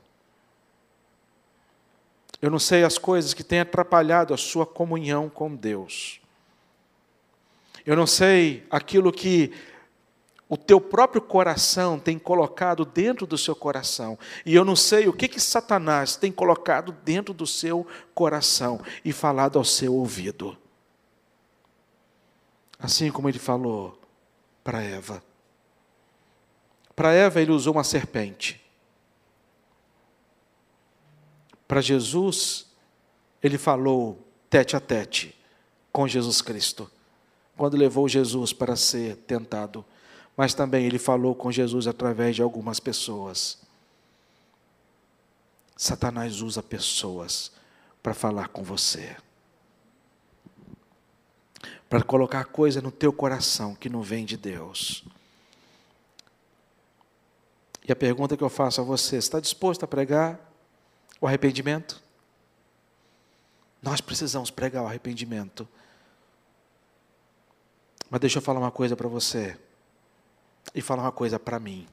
[2.41, 6.21] Eu não sei as coisas que têm atrapalhado a sua comunhão com Deus.
[7.85, 9.51] Eu não sei aquilo que
[10.55, 14.17] o teu próprio coração tem colocado dentro do seu coração.
[14.45, 19.11] E eu não sei o que, que Satanás tem colocado dentro do seu coração e
[19.11, 20.57] falado ao seu ouvido.
[22.79, 23.99] Assim como ele falou
[24.63, 25.21] para Eva.
[26.95, 28.65] Para Eva, ele usou uma serpente.
[31.67, 32.67] Para Jesus,
[33.43, 35.37] ele falou tete a tete
[35.91, 36.89] com Jesus Cristo,
[37.57, 39.83] quando levou Jesus para ser tentado
[40.35, 43.57] mas também ele falou com Jesus através de algumas pessoas.
[45.77, 47.51] Satanás usa pessoas
[48.03, 49.15] para falar com você.
[51.89, 55.03] Para colocar coisa no teu coração que não vem de Deus.
[57.87, 60.39] E a pergunta que eu faço a você: está disposto a pregar
[61.21, 62.03] o arrependimento?
[63.81, 65.67] Nós precisamos pregar o arrependimento.
[68.09, 69.57] Mas deixa eu falar uma coisa para você
[70.73, 71.87] e falar uma coisa para mim.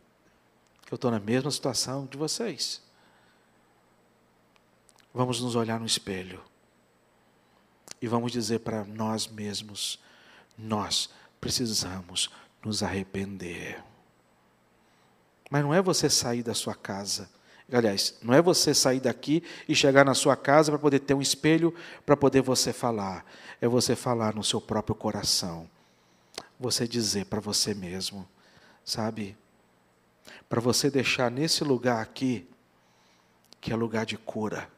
[0.90, 2.82] Eu estou na mesma situação de vocês.
[5.14, 6.42] Vamos nos olhar no espelho
[8.02, 9.98] e vamos dizer para nós mesmos:
[10.58, 11.08] nós
[11.40, 12.28] precisamos
[12.64, 13.82] nos arrepender.
[15.48, 17.30] Mas não é você sair da sua casa.
[17.70, 21.22] Aliás, não é você sair daqui e chegar na sua casa para poder ter um
[21.22, 23.24] espelho para poder você falar.
[23.60, 25.68] É você falar no seu próprio coração.
[26.58, 28.28] Você dizer para você mesmo:
[28.84, 29.36] sabe?
[30.48, 32.48] Para você deixar nesse lugar aqui,
[33.60, 34.68] que é lugar de cura.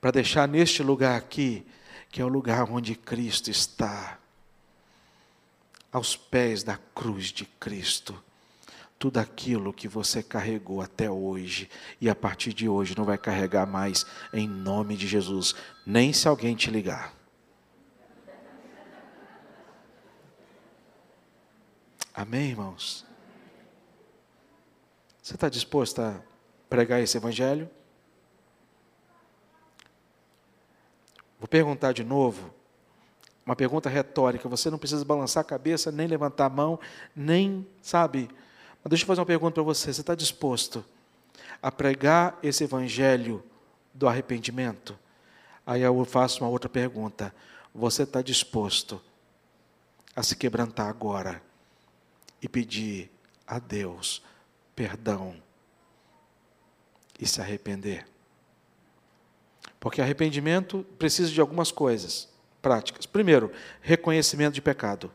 [0.00, 1.64] Para deixar neste lugar aqui,
[2.10, 4.18] que é o lugar onde Cristo está.
[5.92, 8.22] Aos pés da cruz de Cristo.
[8.98, 11.68] Tudo aquilo que você carregou até hoje
[12.00, 16.28] e a partir de hoje não vai carregar mais, em nome de Jesus, nem se
[16.28, 17.21] alguém te ligar.
[22.14, 23.06] Amém, irmãos?
[25.22, 26.20] Você está disposto a
[26.68, 27.70] pregar esse evangelho?
[31.38, 32.52] Vou perguntar de novo,
[33.46, 34.46] uma pergunta retórica.
[34.46, 36.78] Você não precisa balançar a cabeça, nem levantar a mão,
[37.16, 38.28] nem, sabe?
[38.84, 39.92] Mas deixa eu fazer uma pergunta para você.
[39.92, 40.84] Você está disposto
[41.62, 43.42] a pregar esse evangelho
[43.94, 44.98] do arrependimento?
[45.66, 47.34] Aí eu faço uma outra pergunta.
[47.74, 49.00] Você está disposto
[50.14, 51.40] a se quebrantar agora
[52.42, 53.10] e pedir
[53.46, 54.22] a Deus
[54.74, 55.40] perdão
[57.18, 58.04] e se arrepender.
[59.78, 62.28] Porque arrependimento precisa de algumas coisas
[62.60, 63.06] práticas.
[63.06, 65.12] Primeiro, reconhecimento de pecado.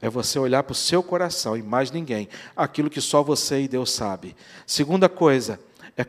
[0.00, 3.68] É você olhar para o seu coração e mais ninguém, aquilo que só você e
[3.68, 4.34] Deus sabe.
[4.66, 5.60] Segunda coisa,
[5.96, 6.04] é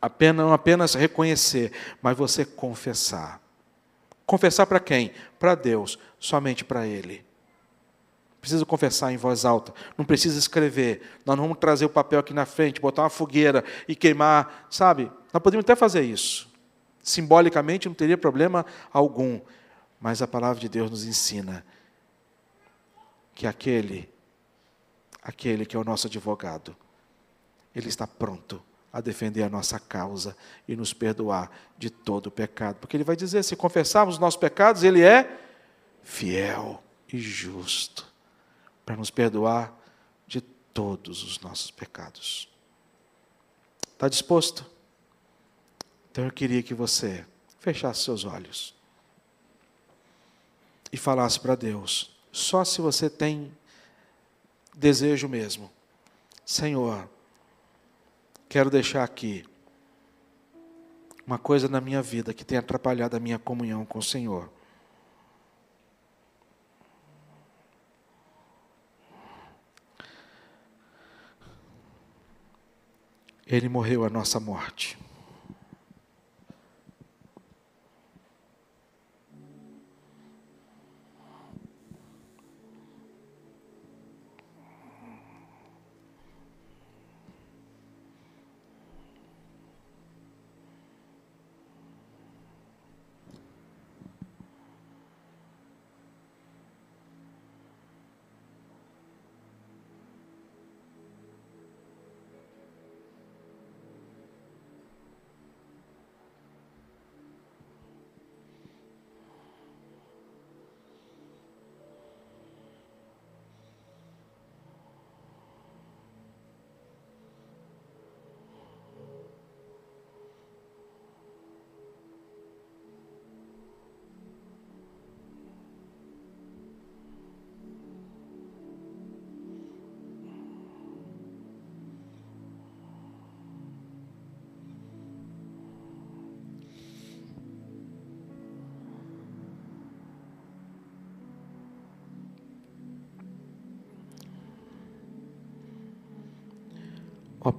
[0.00, 3.40] apenas, não apenas reconhecer, mas você confessar.
[4.24, 5.12] Confessar para quem?
[5.38, 7.24] Para Deus, somente para Ele.
[8.44, 11.00] Precisa confessar em voz alta, não precisa escrever.
[11.24, 15.10] Nós não vamos trazer o papel aqui na frente, botar uma fogueira e queimar, sabe?
[15.32, 16.46] Nós podemos até fazer isso.
[17.02, 19.40] Simbolicamente não teria problema algum,
[19.98, 21.64] mas a palavra de Deus nos ensina
[23.34, 24.12] que aquele,
[25.22, 26.76] aquele que é o nosso advogado,
[27.74, 30.36] ele está pronto a defender a nossa causa
[30.68, 32.76] e nos perdoar de todo o pecado.
[32.76, 35.40] Porque ele vai dizer: se confessarmos os nossos pecados, ele é
[36.02, 38.12] fiel e justo
[38.84, 39.74] para nos perdoar
[40.26, 42.48] de todos os nossos pecados.
[43.92, 44.66] Está disposto?
[46.10, 47.24] Então eu queria que você
[47.58, 48.74] fechasse seus olhos
[50.92, 53.52] e falasse para Deus: só se você tem
[54.74, 55.70] desejo mesmo.
[56.44, 57.08] Senhor,
[58.48, 59.44] quero deixar aqui
[61.26, 64.50] uma coisa na minha vida que tem atrapalhado a minha comunhão com o Senhor.
[73.46, 74.96] Ele morreu a nossa morte.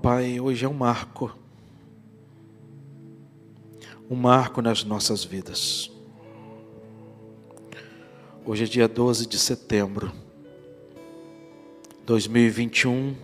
[0.06, 1.36] Pai, hoje é um marco.
[4.08, 5.92] Um marco nas nossas vidas.
[8.46, 10.12] Hoje é dia 12 de setembro,
[12.06, 13.16] 2021.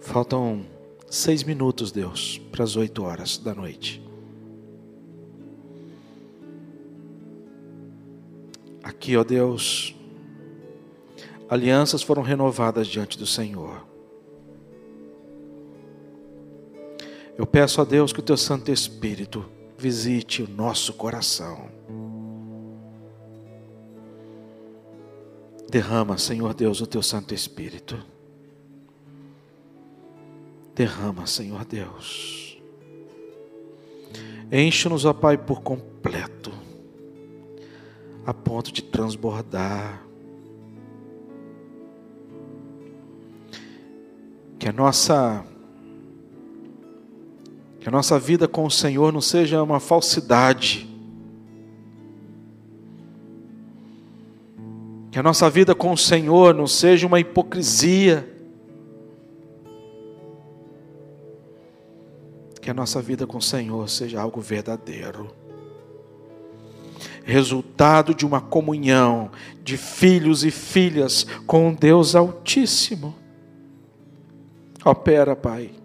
[0.00, 0.64] Faltam
[1.10, 4.00] seis minutos, Deus, para as oito horas da noite.
[8.84, 9.96] Aqui, ó Deus,
[11.48, 13.93] alianças foram renovadas diante do Senhor.
[17.54, 19.48] Peço a Deus que o teu Santo Espírito
[19.78, 21.70] visite o nosso coração.
[25.70, 27.96] Derrama, Senhor Deus, o teu Santo Espírito.
[30.74, 32.60] Derrama, Senhor Deus.
[34.50, 36.50] Enche-nos, ó Pai, por completo,
[38.26, 40.04] a ponto de transbordar.
[44.58, 45.53] Que a nossa
[47.84, 50.88] que a nossa vida com o Senhor não seja uma falsidade.
[55.10, 58.26] Que a nossa vida com o Senhor não seja uma hipocrisia.
[62.58, 65.30] Que a nossa vida com o Senhor seja algo verdadeiro.
[67.22, 69.30] Resultado de uma comunhão
[69.62, 73.14] de filhos e filhas com Deus Altíssimo.
[74.82, 75.83] Opera, Pai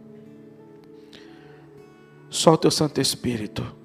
[2.29, 3.79] só o teu Santo Espírito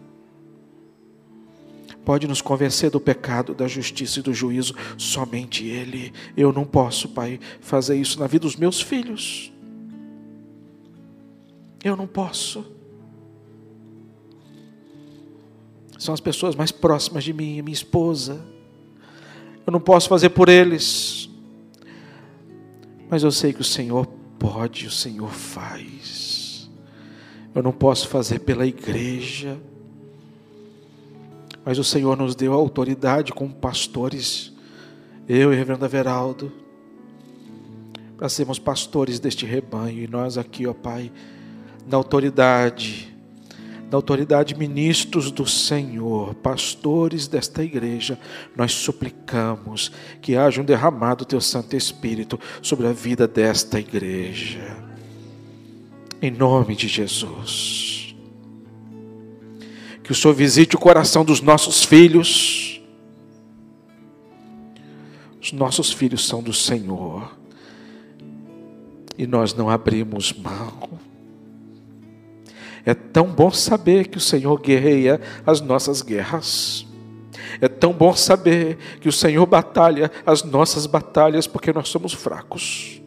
[2.04, 6.12] pode nos convencer do pecado, da justiça e do juízo, somente Ele.
[6.36, 9.50] Eu não posso, Pai, fazer isso na vida dos meus filhos.
[11.82, 12.64] Eu não posso.
[15.98, 18.44] São as pessoas mais próximas de mim, minha esposa.
[19.66, 21.30] Eu não posso fazer por eles.
[23.08, 24.06] Mas eu sei que o Senhor
[24.38, 26.23] pode, o Senhor faz.
[27.54, 29.56] Eu não posso fazer pela igreja,
[31.64, 34.52] mas o Senhor nos deu autoridade como pastores,
[35.28, 36.52] eu e reverendo Everaldo,
[38.16, 41.12] para sermos pastores deste rebanho, e nós aqui, ó Pai,
[41.86, 43.14] na autoridade,
[43.90, 48.18] na autoridade ministros do Senhor, pastores desta igreja,
[48.56, 54.93] nós suplicamos que haja um derramado do teu Santo Espírito sobre a vida desta igreja.
[56.20, 58.14] Em nome de Jesus.
[60.02, 62.82] Que o Senhor visite o coração dos nossos filhos.
[65.40, 67.36] Os nossos filhos são do Senhor.
[69.16, 70.94] E nós não abrimos mão
[72.84, 76.86] é tão bom saber que o Senhor guerreia as nossas guerras.
[77.60, 83.00] É tão bom saber que o Senhor batalha as nossas batalhas porque nós somos fracos.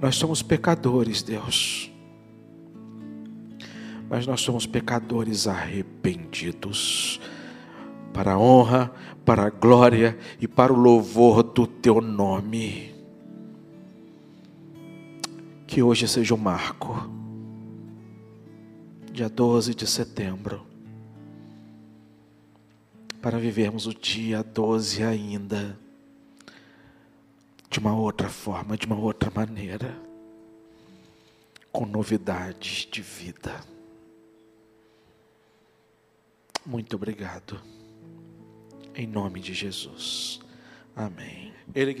[0.00, 1.90] Nós somos pecadores, Deus.
[4.08, 7.20] Mas nós somos pecadores arrependidos
[8.12, 8.92] para a honra,
[9.24, 12.94] para a glória e para o louvor do teu nome.
[15.66, 17.08] Que hoje seja o um marco,
[19.12, 20.66] dia 12 de setembro,
[23.22, 25.78] para vivermos o dia 12 ainda,
[27.70, 29.96] de uma outra forma, de uma outra maneira,
[31.72, 33.64] com novidades de vida.
[36.66, 37.60] Muito obrigado.
[38.94, 40.40] Em nome de Jesus.
[40.94, 41.54] Amém.
[41.74, 41.96] Ele,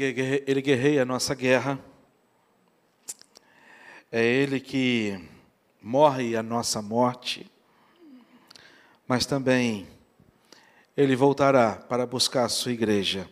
[0.46, 1.78] ele guerreia a nossa guerra
[4.12, 5.20] é Ele que
[5.80, 7.48] morre a nossa morte,
[9.06, 9.86] mas também
[10.96, 13.30] Ele voltará para buscar a sua igreja.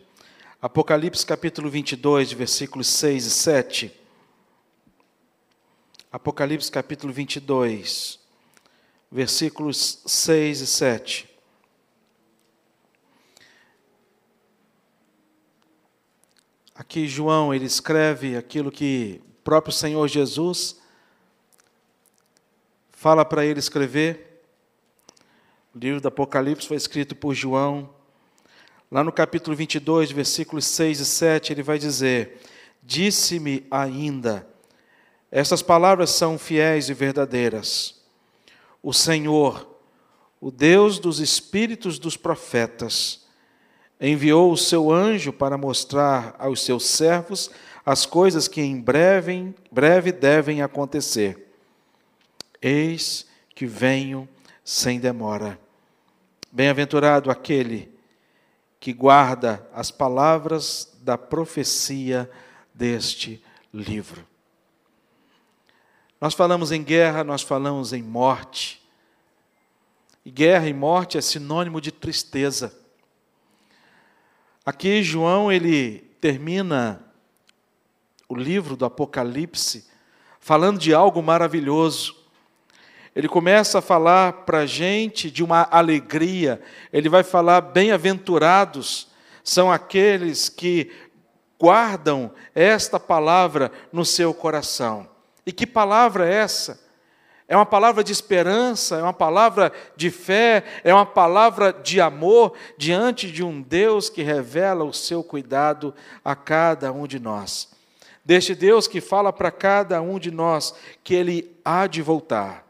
[0.61, 3.99] Apocalipse capítulo 22, versículos 6 e 7.
[6.11, 8.19] Apocalipse capítulo 22,
[9.09, 11.29] versículos 6 e 7.
[16.75, 20.81] Aqui João ele escreve aquilo que próprio Senhor Jesus
[22.91, 24.43] fala para ele escrever.
[25.73, 27.97] O livro do Apocalipse foi escrito por João.
[28.91, 32.41] Lá no capítulo 22, versículos 6 e 7, ele vai dizer:
[32.81, 34.47] Disse-me ainda,
[35.31, 38.01] essas palavras são fiéis e verdadeiras.
[38.81, 39.77] O Senhor,
[40.41, 43.27] o Deus dos espíritos dos profetas,
[44.01, 47.51] enviou o seu anjo para mostrar aos seus servos
[47.85, 51.47] as coisas que em breve, breve devem acontecer.
[52.59, 54.27] Eis que venho
[54.63, 55.59] sem demora.
[56.51, 57.98] Bem-aventurado aquele
[58.79, 62.29] que guarda as palavras da profecia
[62.73, 64.25] deste livro.
[66.19, 68.81] Nós falamos em guerra, nós falamos em morte.
[70.25, 72.77] E guerra e morte é sinônimo de tristeza.
[74.65, 77.03] Aqui João ele termina
[78.27, 79.87] o livro do Apocalipse,
[80.39, 82.18] falando de algo maravilhoso.
[83.15, 86.61] Ele começa a falar para a gente de uma alegria,
[86.93, 89.09] ele vai falar: bem-aventurados
[89.43, 90.91] são aqueles que
[91.59, 95.09] guardam esta palavra no seu coração.
[95.45, 96.87] E que palavra é essa?
[97.47, 102.53] É uma palavra de esperança, é uma palavra de fé, é uma palavra de amor
[102.77, 107.69] diante de um Deus que revela o seu cuidado a cada um de nós
[108.29, 112.63] deste Deus que fala para cada um de nós que Ele há de voltar.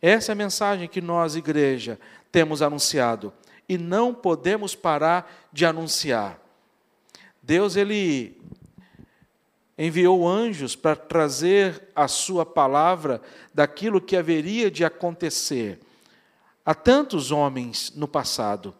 [0.00, 1.98] Essa é a mensagem que nós, igreja,
[2.30, 3.32] temos anunciado
[3.68, 6.40] e não podemos parar de anunciar.
[7.42, 8.40] Deus, Ele
[9.76, 13.20] enviou anjos para trazer a Sua palavra
[13.52, 15.78] daquilo que haveria de acontecer
[16.64, 18.74] a tantos homens no passado.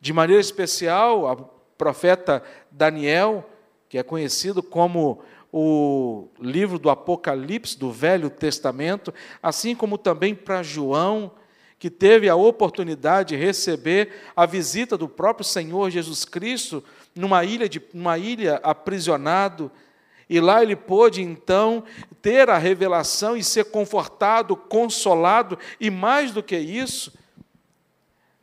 [0.00, 1.36] De maneira especial, o
[1.76, 3.48] profeta Daniel,
[3.88, 5.22] que é conhecido como
[5.56, 11.30] o livro do Apocalipse, do Velho Testamento, assim como também para João,
[11.78, 16.82] que teve a oportunidade de receber a visita do próprio Senhor Jesus Cristo
[17.14, 19.70] numa ilha, de, numa ilha aprisionado.
[20.28, 21.84] E lá ele pôde então
[22.20, 27.12] ter a revelação e ser confortado, consolado, e mais do que isso,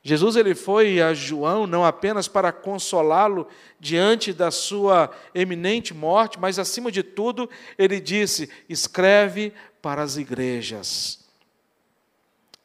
[0.03, 3.47] Jesus ele foi a João não apenas para consolá-lo
[3.79, 7.47] diante da sua eminente morte, mas acima de tudo,
[7.77, 11.19] ele disse: escreve para as igrejas.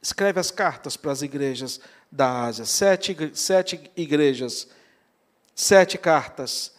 [0.01, 1.81] Escreve as cartas para as igrejas
[2.11, 4.69] da Ásia, sete, sete igrejas,
[5.55, 6.75] sete cartas.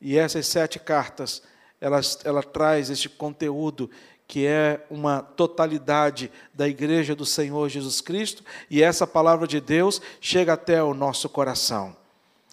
[0.00, 1.42] E essas sete cartas,
[1.80, 3.90] ela, ela traz este conteúdo
[4.32, 10.00] que é uma totalidade da igreja do Senhor Jesus Cristo, e essa palavra de Deus
[10.22, 11.94] chega até o nosso coração.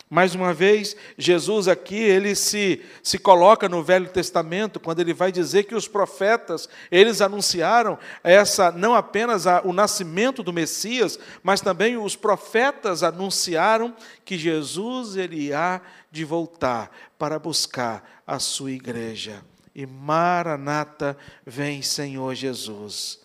[0.09, 5.31] Mais uma vez, Jesus aqui, ele se, se coloca no Velho Testamento, quando ele vai
[5.31, 11.61] dizer que os profetas, eles anunciaram essa não apenas a, o nascimento do Messias, mas
[11.61, 15.79] também os profetas anunciaram que Jesus ele há
[16.11, 19.41] de voltar para buscar a sua igreja.
[19.79, 23.21] E Maranata, vem Senhor Jesus.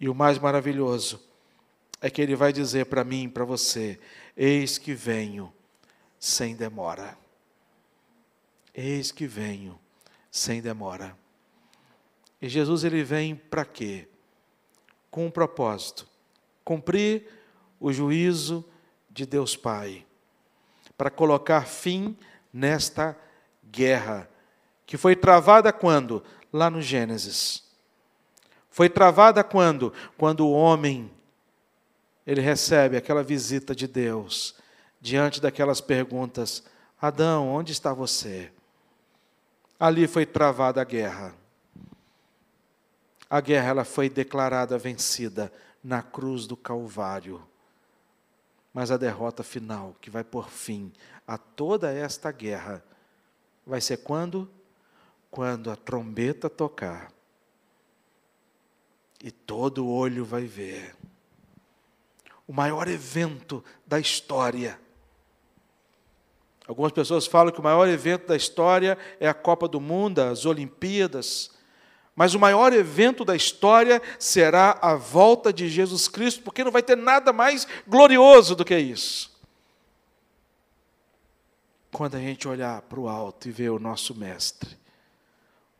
[0.00, 1.22] E o mais maravilhoso
[2.02, 3.96] é que ele vai dizer para mim para você:
[4.36, 5.52] Eis que venho
[6.18, 7.16] sem demora.
[8.74, 9.78] Eis que venho
[10.32, 11.16] sem demora.
[12.42, 14.08] E Jesus ele vem para quê?
[15.12, 16.08] Com um propósito:
[16.64, 17.24] cumprir
[17.78, 18.68] o juízo
[19.08, 20.04] de Deus Pai,
[20.96, 22.18] para colocar fim
[22.52, 23.16] nesta
[23.70, 24.28] guerra
[24.88, 26.24] que foi travada quando?
[26.50, 27.62] Lá no Gênesis.
[28.70, 29.92] Foi travada quando?
[30.16, 31.10] Quando o homem
[32.26, 34.54] ele recebe aquela visita de Deus
[34.98, 36.64] diante daquelas perguntas:
[36.98, 38.50] Adão, onde está você?
[39.78, 41.34] Ali foi travada a guerra.
[43.28, 45.52] A guerra ela foi declarada vencida
[45.84, 47.46] na cruz do Calvário.
[48.72, 50.90] Mas a derrota final, que vai por fim
[51.26, 52.82] a toda esta guerra,
[53.66, 54.50] vai ser quando?
[55.38, 57.12] Quando a trombeta tocar
[59.22, 60.96] e todo olho vai ver.
[62.44, 64.80] O maior evento da história
[66.66, 70.44] Algumas pessoas falam que o maior evento da história é a Copa do Mundo, as
[70.44, 71.52] Olimpíadas.
[72.16, 76.82] Mas o maior evento da história será a volta de Jesus Cristo, porque não vai
[76.82, 79.40] ter nada mais glorioso do que isso.
[81.92, 84.76] Quando a gente olhar para o alto e ver o nosso Mestre,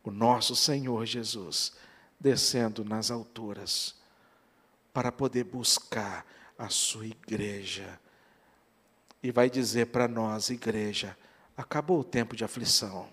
[0.03, 1.73] o nosso Senhor Jesus,
[2.19, 3.95] descendo nas alturas,
[4.93, 6.25] para poder buscar
[6.57, 7.99] a sua igreja
[9.21, 11.17] e vai dizer para nós, igreja,
[11.55, 13.09] acabou o tempo de aflição.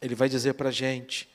[0.00, 1.28] Ele vai dizer para a gente,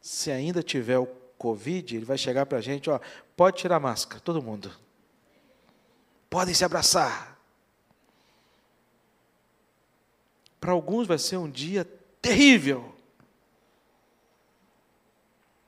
[0.00, 1.06] se ainda tiver o
[1.38, 3.00] Covid, ele vai chegar para a gente, ó,
[3.34, 4.70] pode tirar a máscara, todo mundo.
[6.28, 7.38] Podem se abraçar.
[10.60, 11.86] Para alguns vai ser um dia
[12.26, 12.92] terrível.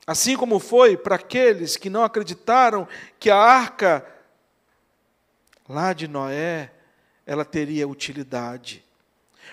[0.07, 2.89] Assim como foi para aqueles que não acreditaram
[3.19, 4.05] que a arca
[5.69, 6.73] lá de Noé,
[7.27, 8.83] ela teria utilidade.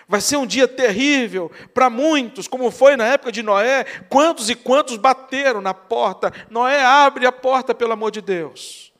[0.08, 3.84] Vai ser um dia terrível para muitos, como foi na época de Noé.
[4.08, 6.32] Quantos e quantos bateram na porta?
[6.50, 8.94] Noé abre a porta, pelo amor de Deus.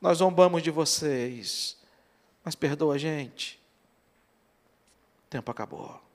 [0.00, 1.78] Nós zombamos de vocês,
[2.44, 3.60] mas perdoa a gente.
[5.26, 6.11] O tempo acabou.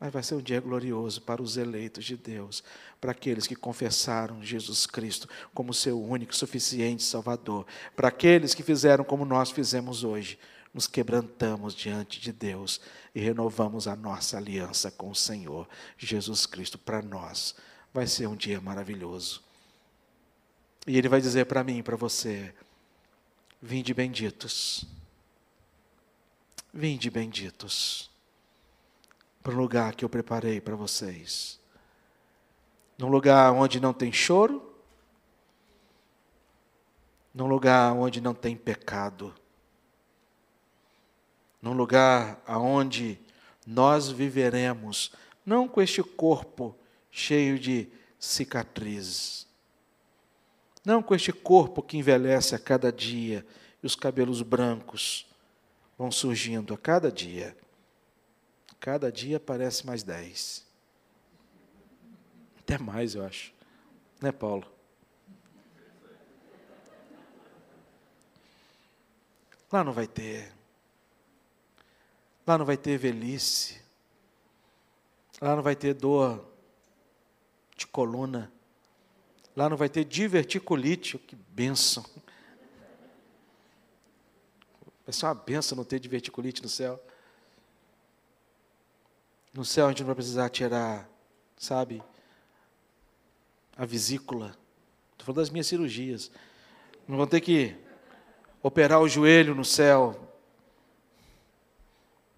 [0.00, 2.64] Mas vai ser um dia glorioso para os eleitos de Deus,
[2.98, 9.04] para aqueles que confessaram Jesus Cristo como seu único, suficiente Salvador, para aqueles que fizeram
[9.04, 10.38] como nós fizemos hoje,
[10.72, 12.80] nos quebrantamos diante de Deus
[13.14, 16.78] e renovamos a nossa aliança com o Senhor Jesus Cristo.
[16.78, 17.54] Para nós
[17.92, 19.42] vai ser um dia maravilhoso.
[20.86, 22.54] E Ele vai dizer para mim e para você:
[23.60, 24.86] Vinde benditos,
[26.72, 28.09] vinde benditos
[29.42, 31.58] para o lugar que eu preparei para vocês.
[32.98, 34.74] Num lugar onde não tem choro,
[37.34, 39.34] num lugar onde não tem pecado,
[41.62, 43.18] num lugar aonde
[43.66, 45.12] nós viveremos,
[45.44, 46.76] não com este corpo
[47.10, 47.88] cheio de
[48.18, 49.46] cicatrizes,
[50.84, 53.46] não com este corpo que envelhece a cada dia
[53.82, 55.26] e os cabelos brancos
[55.96, 57.56] vão surgindo a cada dia.
[58.80, 60.66] Cada dia parece mais dez.
[62.58, 63.52] Até mais, eu acho.
[64.22, 64.66] Né, Paulo?
[69.70, 70.50] Lá não vai ter.
[72.46, 73.80] Lá não vai ter velhice.
[75.40, 76.44] Lá não vai ter dor
[77.76, 78.50] de coluna.
[79.54, 81.18] Lá não vai ter diverticulite.
[81.18, 82.04] Que benção.
[85.04, 87.00] Vai ser uma benção não ter diverticulite no céu.
[89.52, 91.08] No céu a gente não vai precisar tirar,
[91.56, 92.02] sabe,
[93.76, 94.56] a vesícula.
[95.12, 96.30] Estou falando das minhas cirurgias.
[97.08, 97.76] Não vão ter que
[98.62, 100.28] operar o joelho no céu.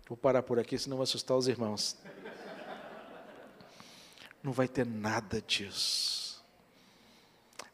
[0.09, 1.97] Vou parar por aqui, senão vai assustar os irmãos.
[4.43, 6.43] Não vai ter nada disso.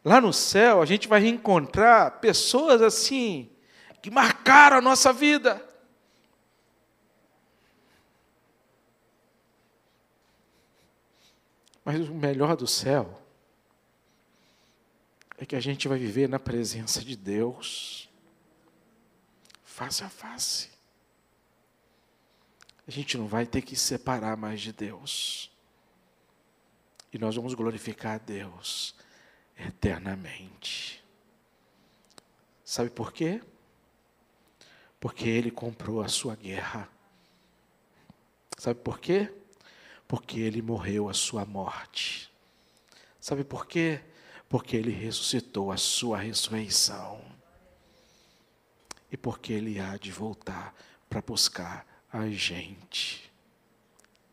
[0.04, 3.50] Lá no céu a gente vai reencontrar pessoas assim,
[4.02, 5.67] que marcaram a nossa vida.
[11.90, 13.18] Mas o melhor do céu
[15.38, 18.10] é que a gente vai viver na presença de Deus,
[19.64, 20.68] face a face.
[22.86, 25.50] A gente não vai ter que se separar mais de Deus.
[27.10, 28.94] E nós vamos glorificar a Deus
[29.56, 31.02] eternamente.
[32.62, 33.42] Sabe por quê?
[35.00, 36.86] Porque Ele comprou a sua guerra.
[38.58, 39.32] Sabe por quê?
[40.08, 42.32] Porque Ele morreu a sua morte.
[43.20, 44.00] Sabe por quê?
[44.48, 47.20] Porque Ele ressuscitou a sua ressurreição.
[49.12, 50.74] E porque Ele há de voltar
[51.08, 53.30] para buscar a gente.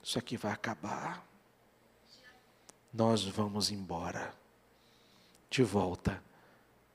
[0.02, 1.26] Isso aqui vai acabar.
[2.94, 4.34] Nós vamos embora
[5.50, 6.24] de volta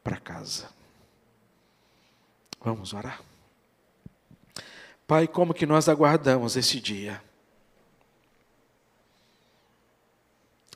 [0.02, 0.70] para casa.
[2.60, 3.22] Vamos orar.
[5.06, 7.22] Pai, como que nós aguardamos esse dia?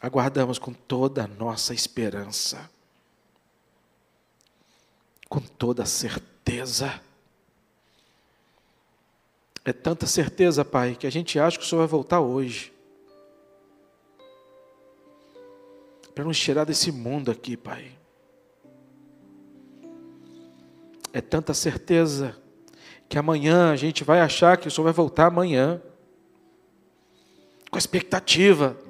[0.04, 2.70] Aguardamos com toda a nossa esperança,
[5.30, 7.00] com toda a certeza.
[9.64, 12.70] É tanta certeza, Pai, que a gente acha que o Senhor vai voltar hoje.
[16.14, 17.90] Para nos tirar desse mundo aqui, Pai.
[21.14, 22.36] É tanta certeza
[23.08, 25.80] que amanhã a gente vai achar que o Senhor vai voltar amanhã,
[27.70, 28.83] com expectativa.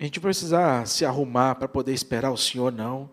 [0.00, 3.08] A gente precisa se arrumar para poder esperar o Senhor, não,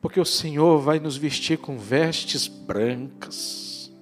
[0.00, 3.92] porque o Senhor vai nos vestir com vestes brancas.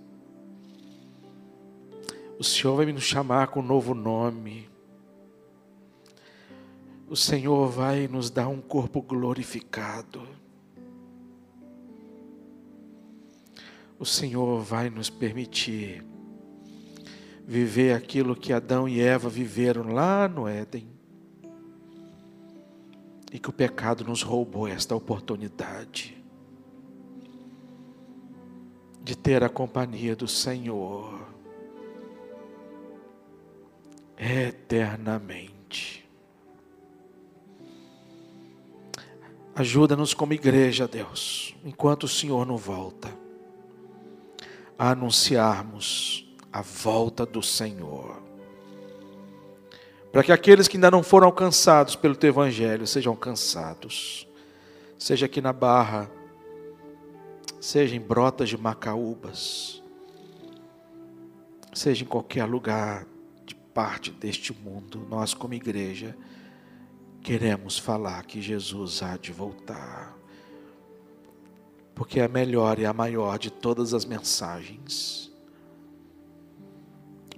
[2.39, 4.71] O Senhor vai nos chamar com um novo nome
[7.11, 10.23] o Senhor vai nos dar um corpo glorificado.
[13.99, 16.05] O Senhor vai nos permitir
[17.45, 21.00] viver aquilo que Adão e Eva viveram lá no Éden.
[23.31, 26.21] E que o pecado nos roubou esta oportunidade
[29.03, 31.21] de ter a companhia do Senhor
[34.21, 36.09] eternamente.
[39.55, 43.11] Ajuda-nos como igreja, Deus, enquanto o Senhor não volta,
[44.79, 48.30] a anunciarmos a volta do Senhor.
[50.13, 54.27] Para que aqueles que ainda não foram alcançados pelo Teu Evangelho sejam alcançados,
[54.99, 56.11] seja aqui na Barra,
[57.61, 59.81] seja em Brotas de Macaúbas,
[61.73, 63.07] seja em qualquer lugar
[63.47, 66.17] de parte deste mundo, nós como igreja,
[67.23, 70.17] queremos falar que Jesus há de voltar.
[71.95, 75.31] Porque é a melhor e a maior de todas as mensagens.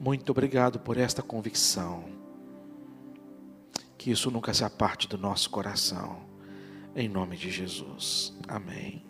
[0.01, 2.12] Muito obrigado por esta convicção.
[4.03, 6.23] Que isso nunca se aparte do nosso coração.
[6.97, 8.37] Em nome de Jesus.
[8.49, 9.07] Amém.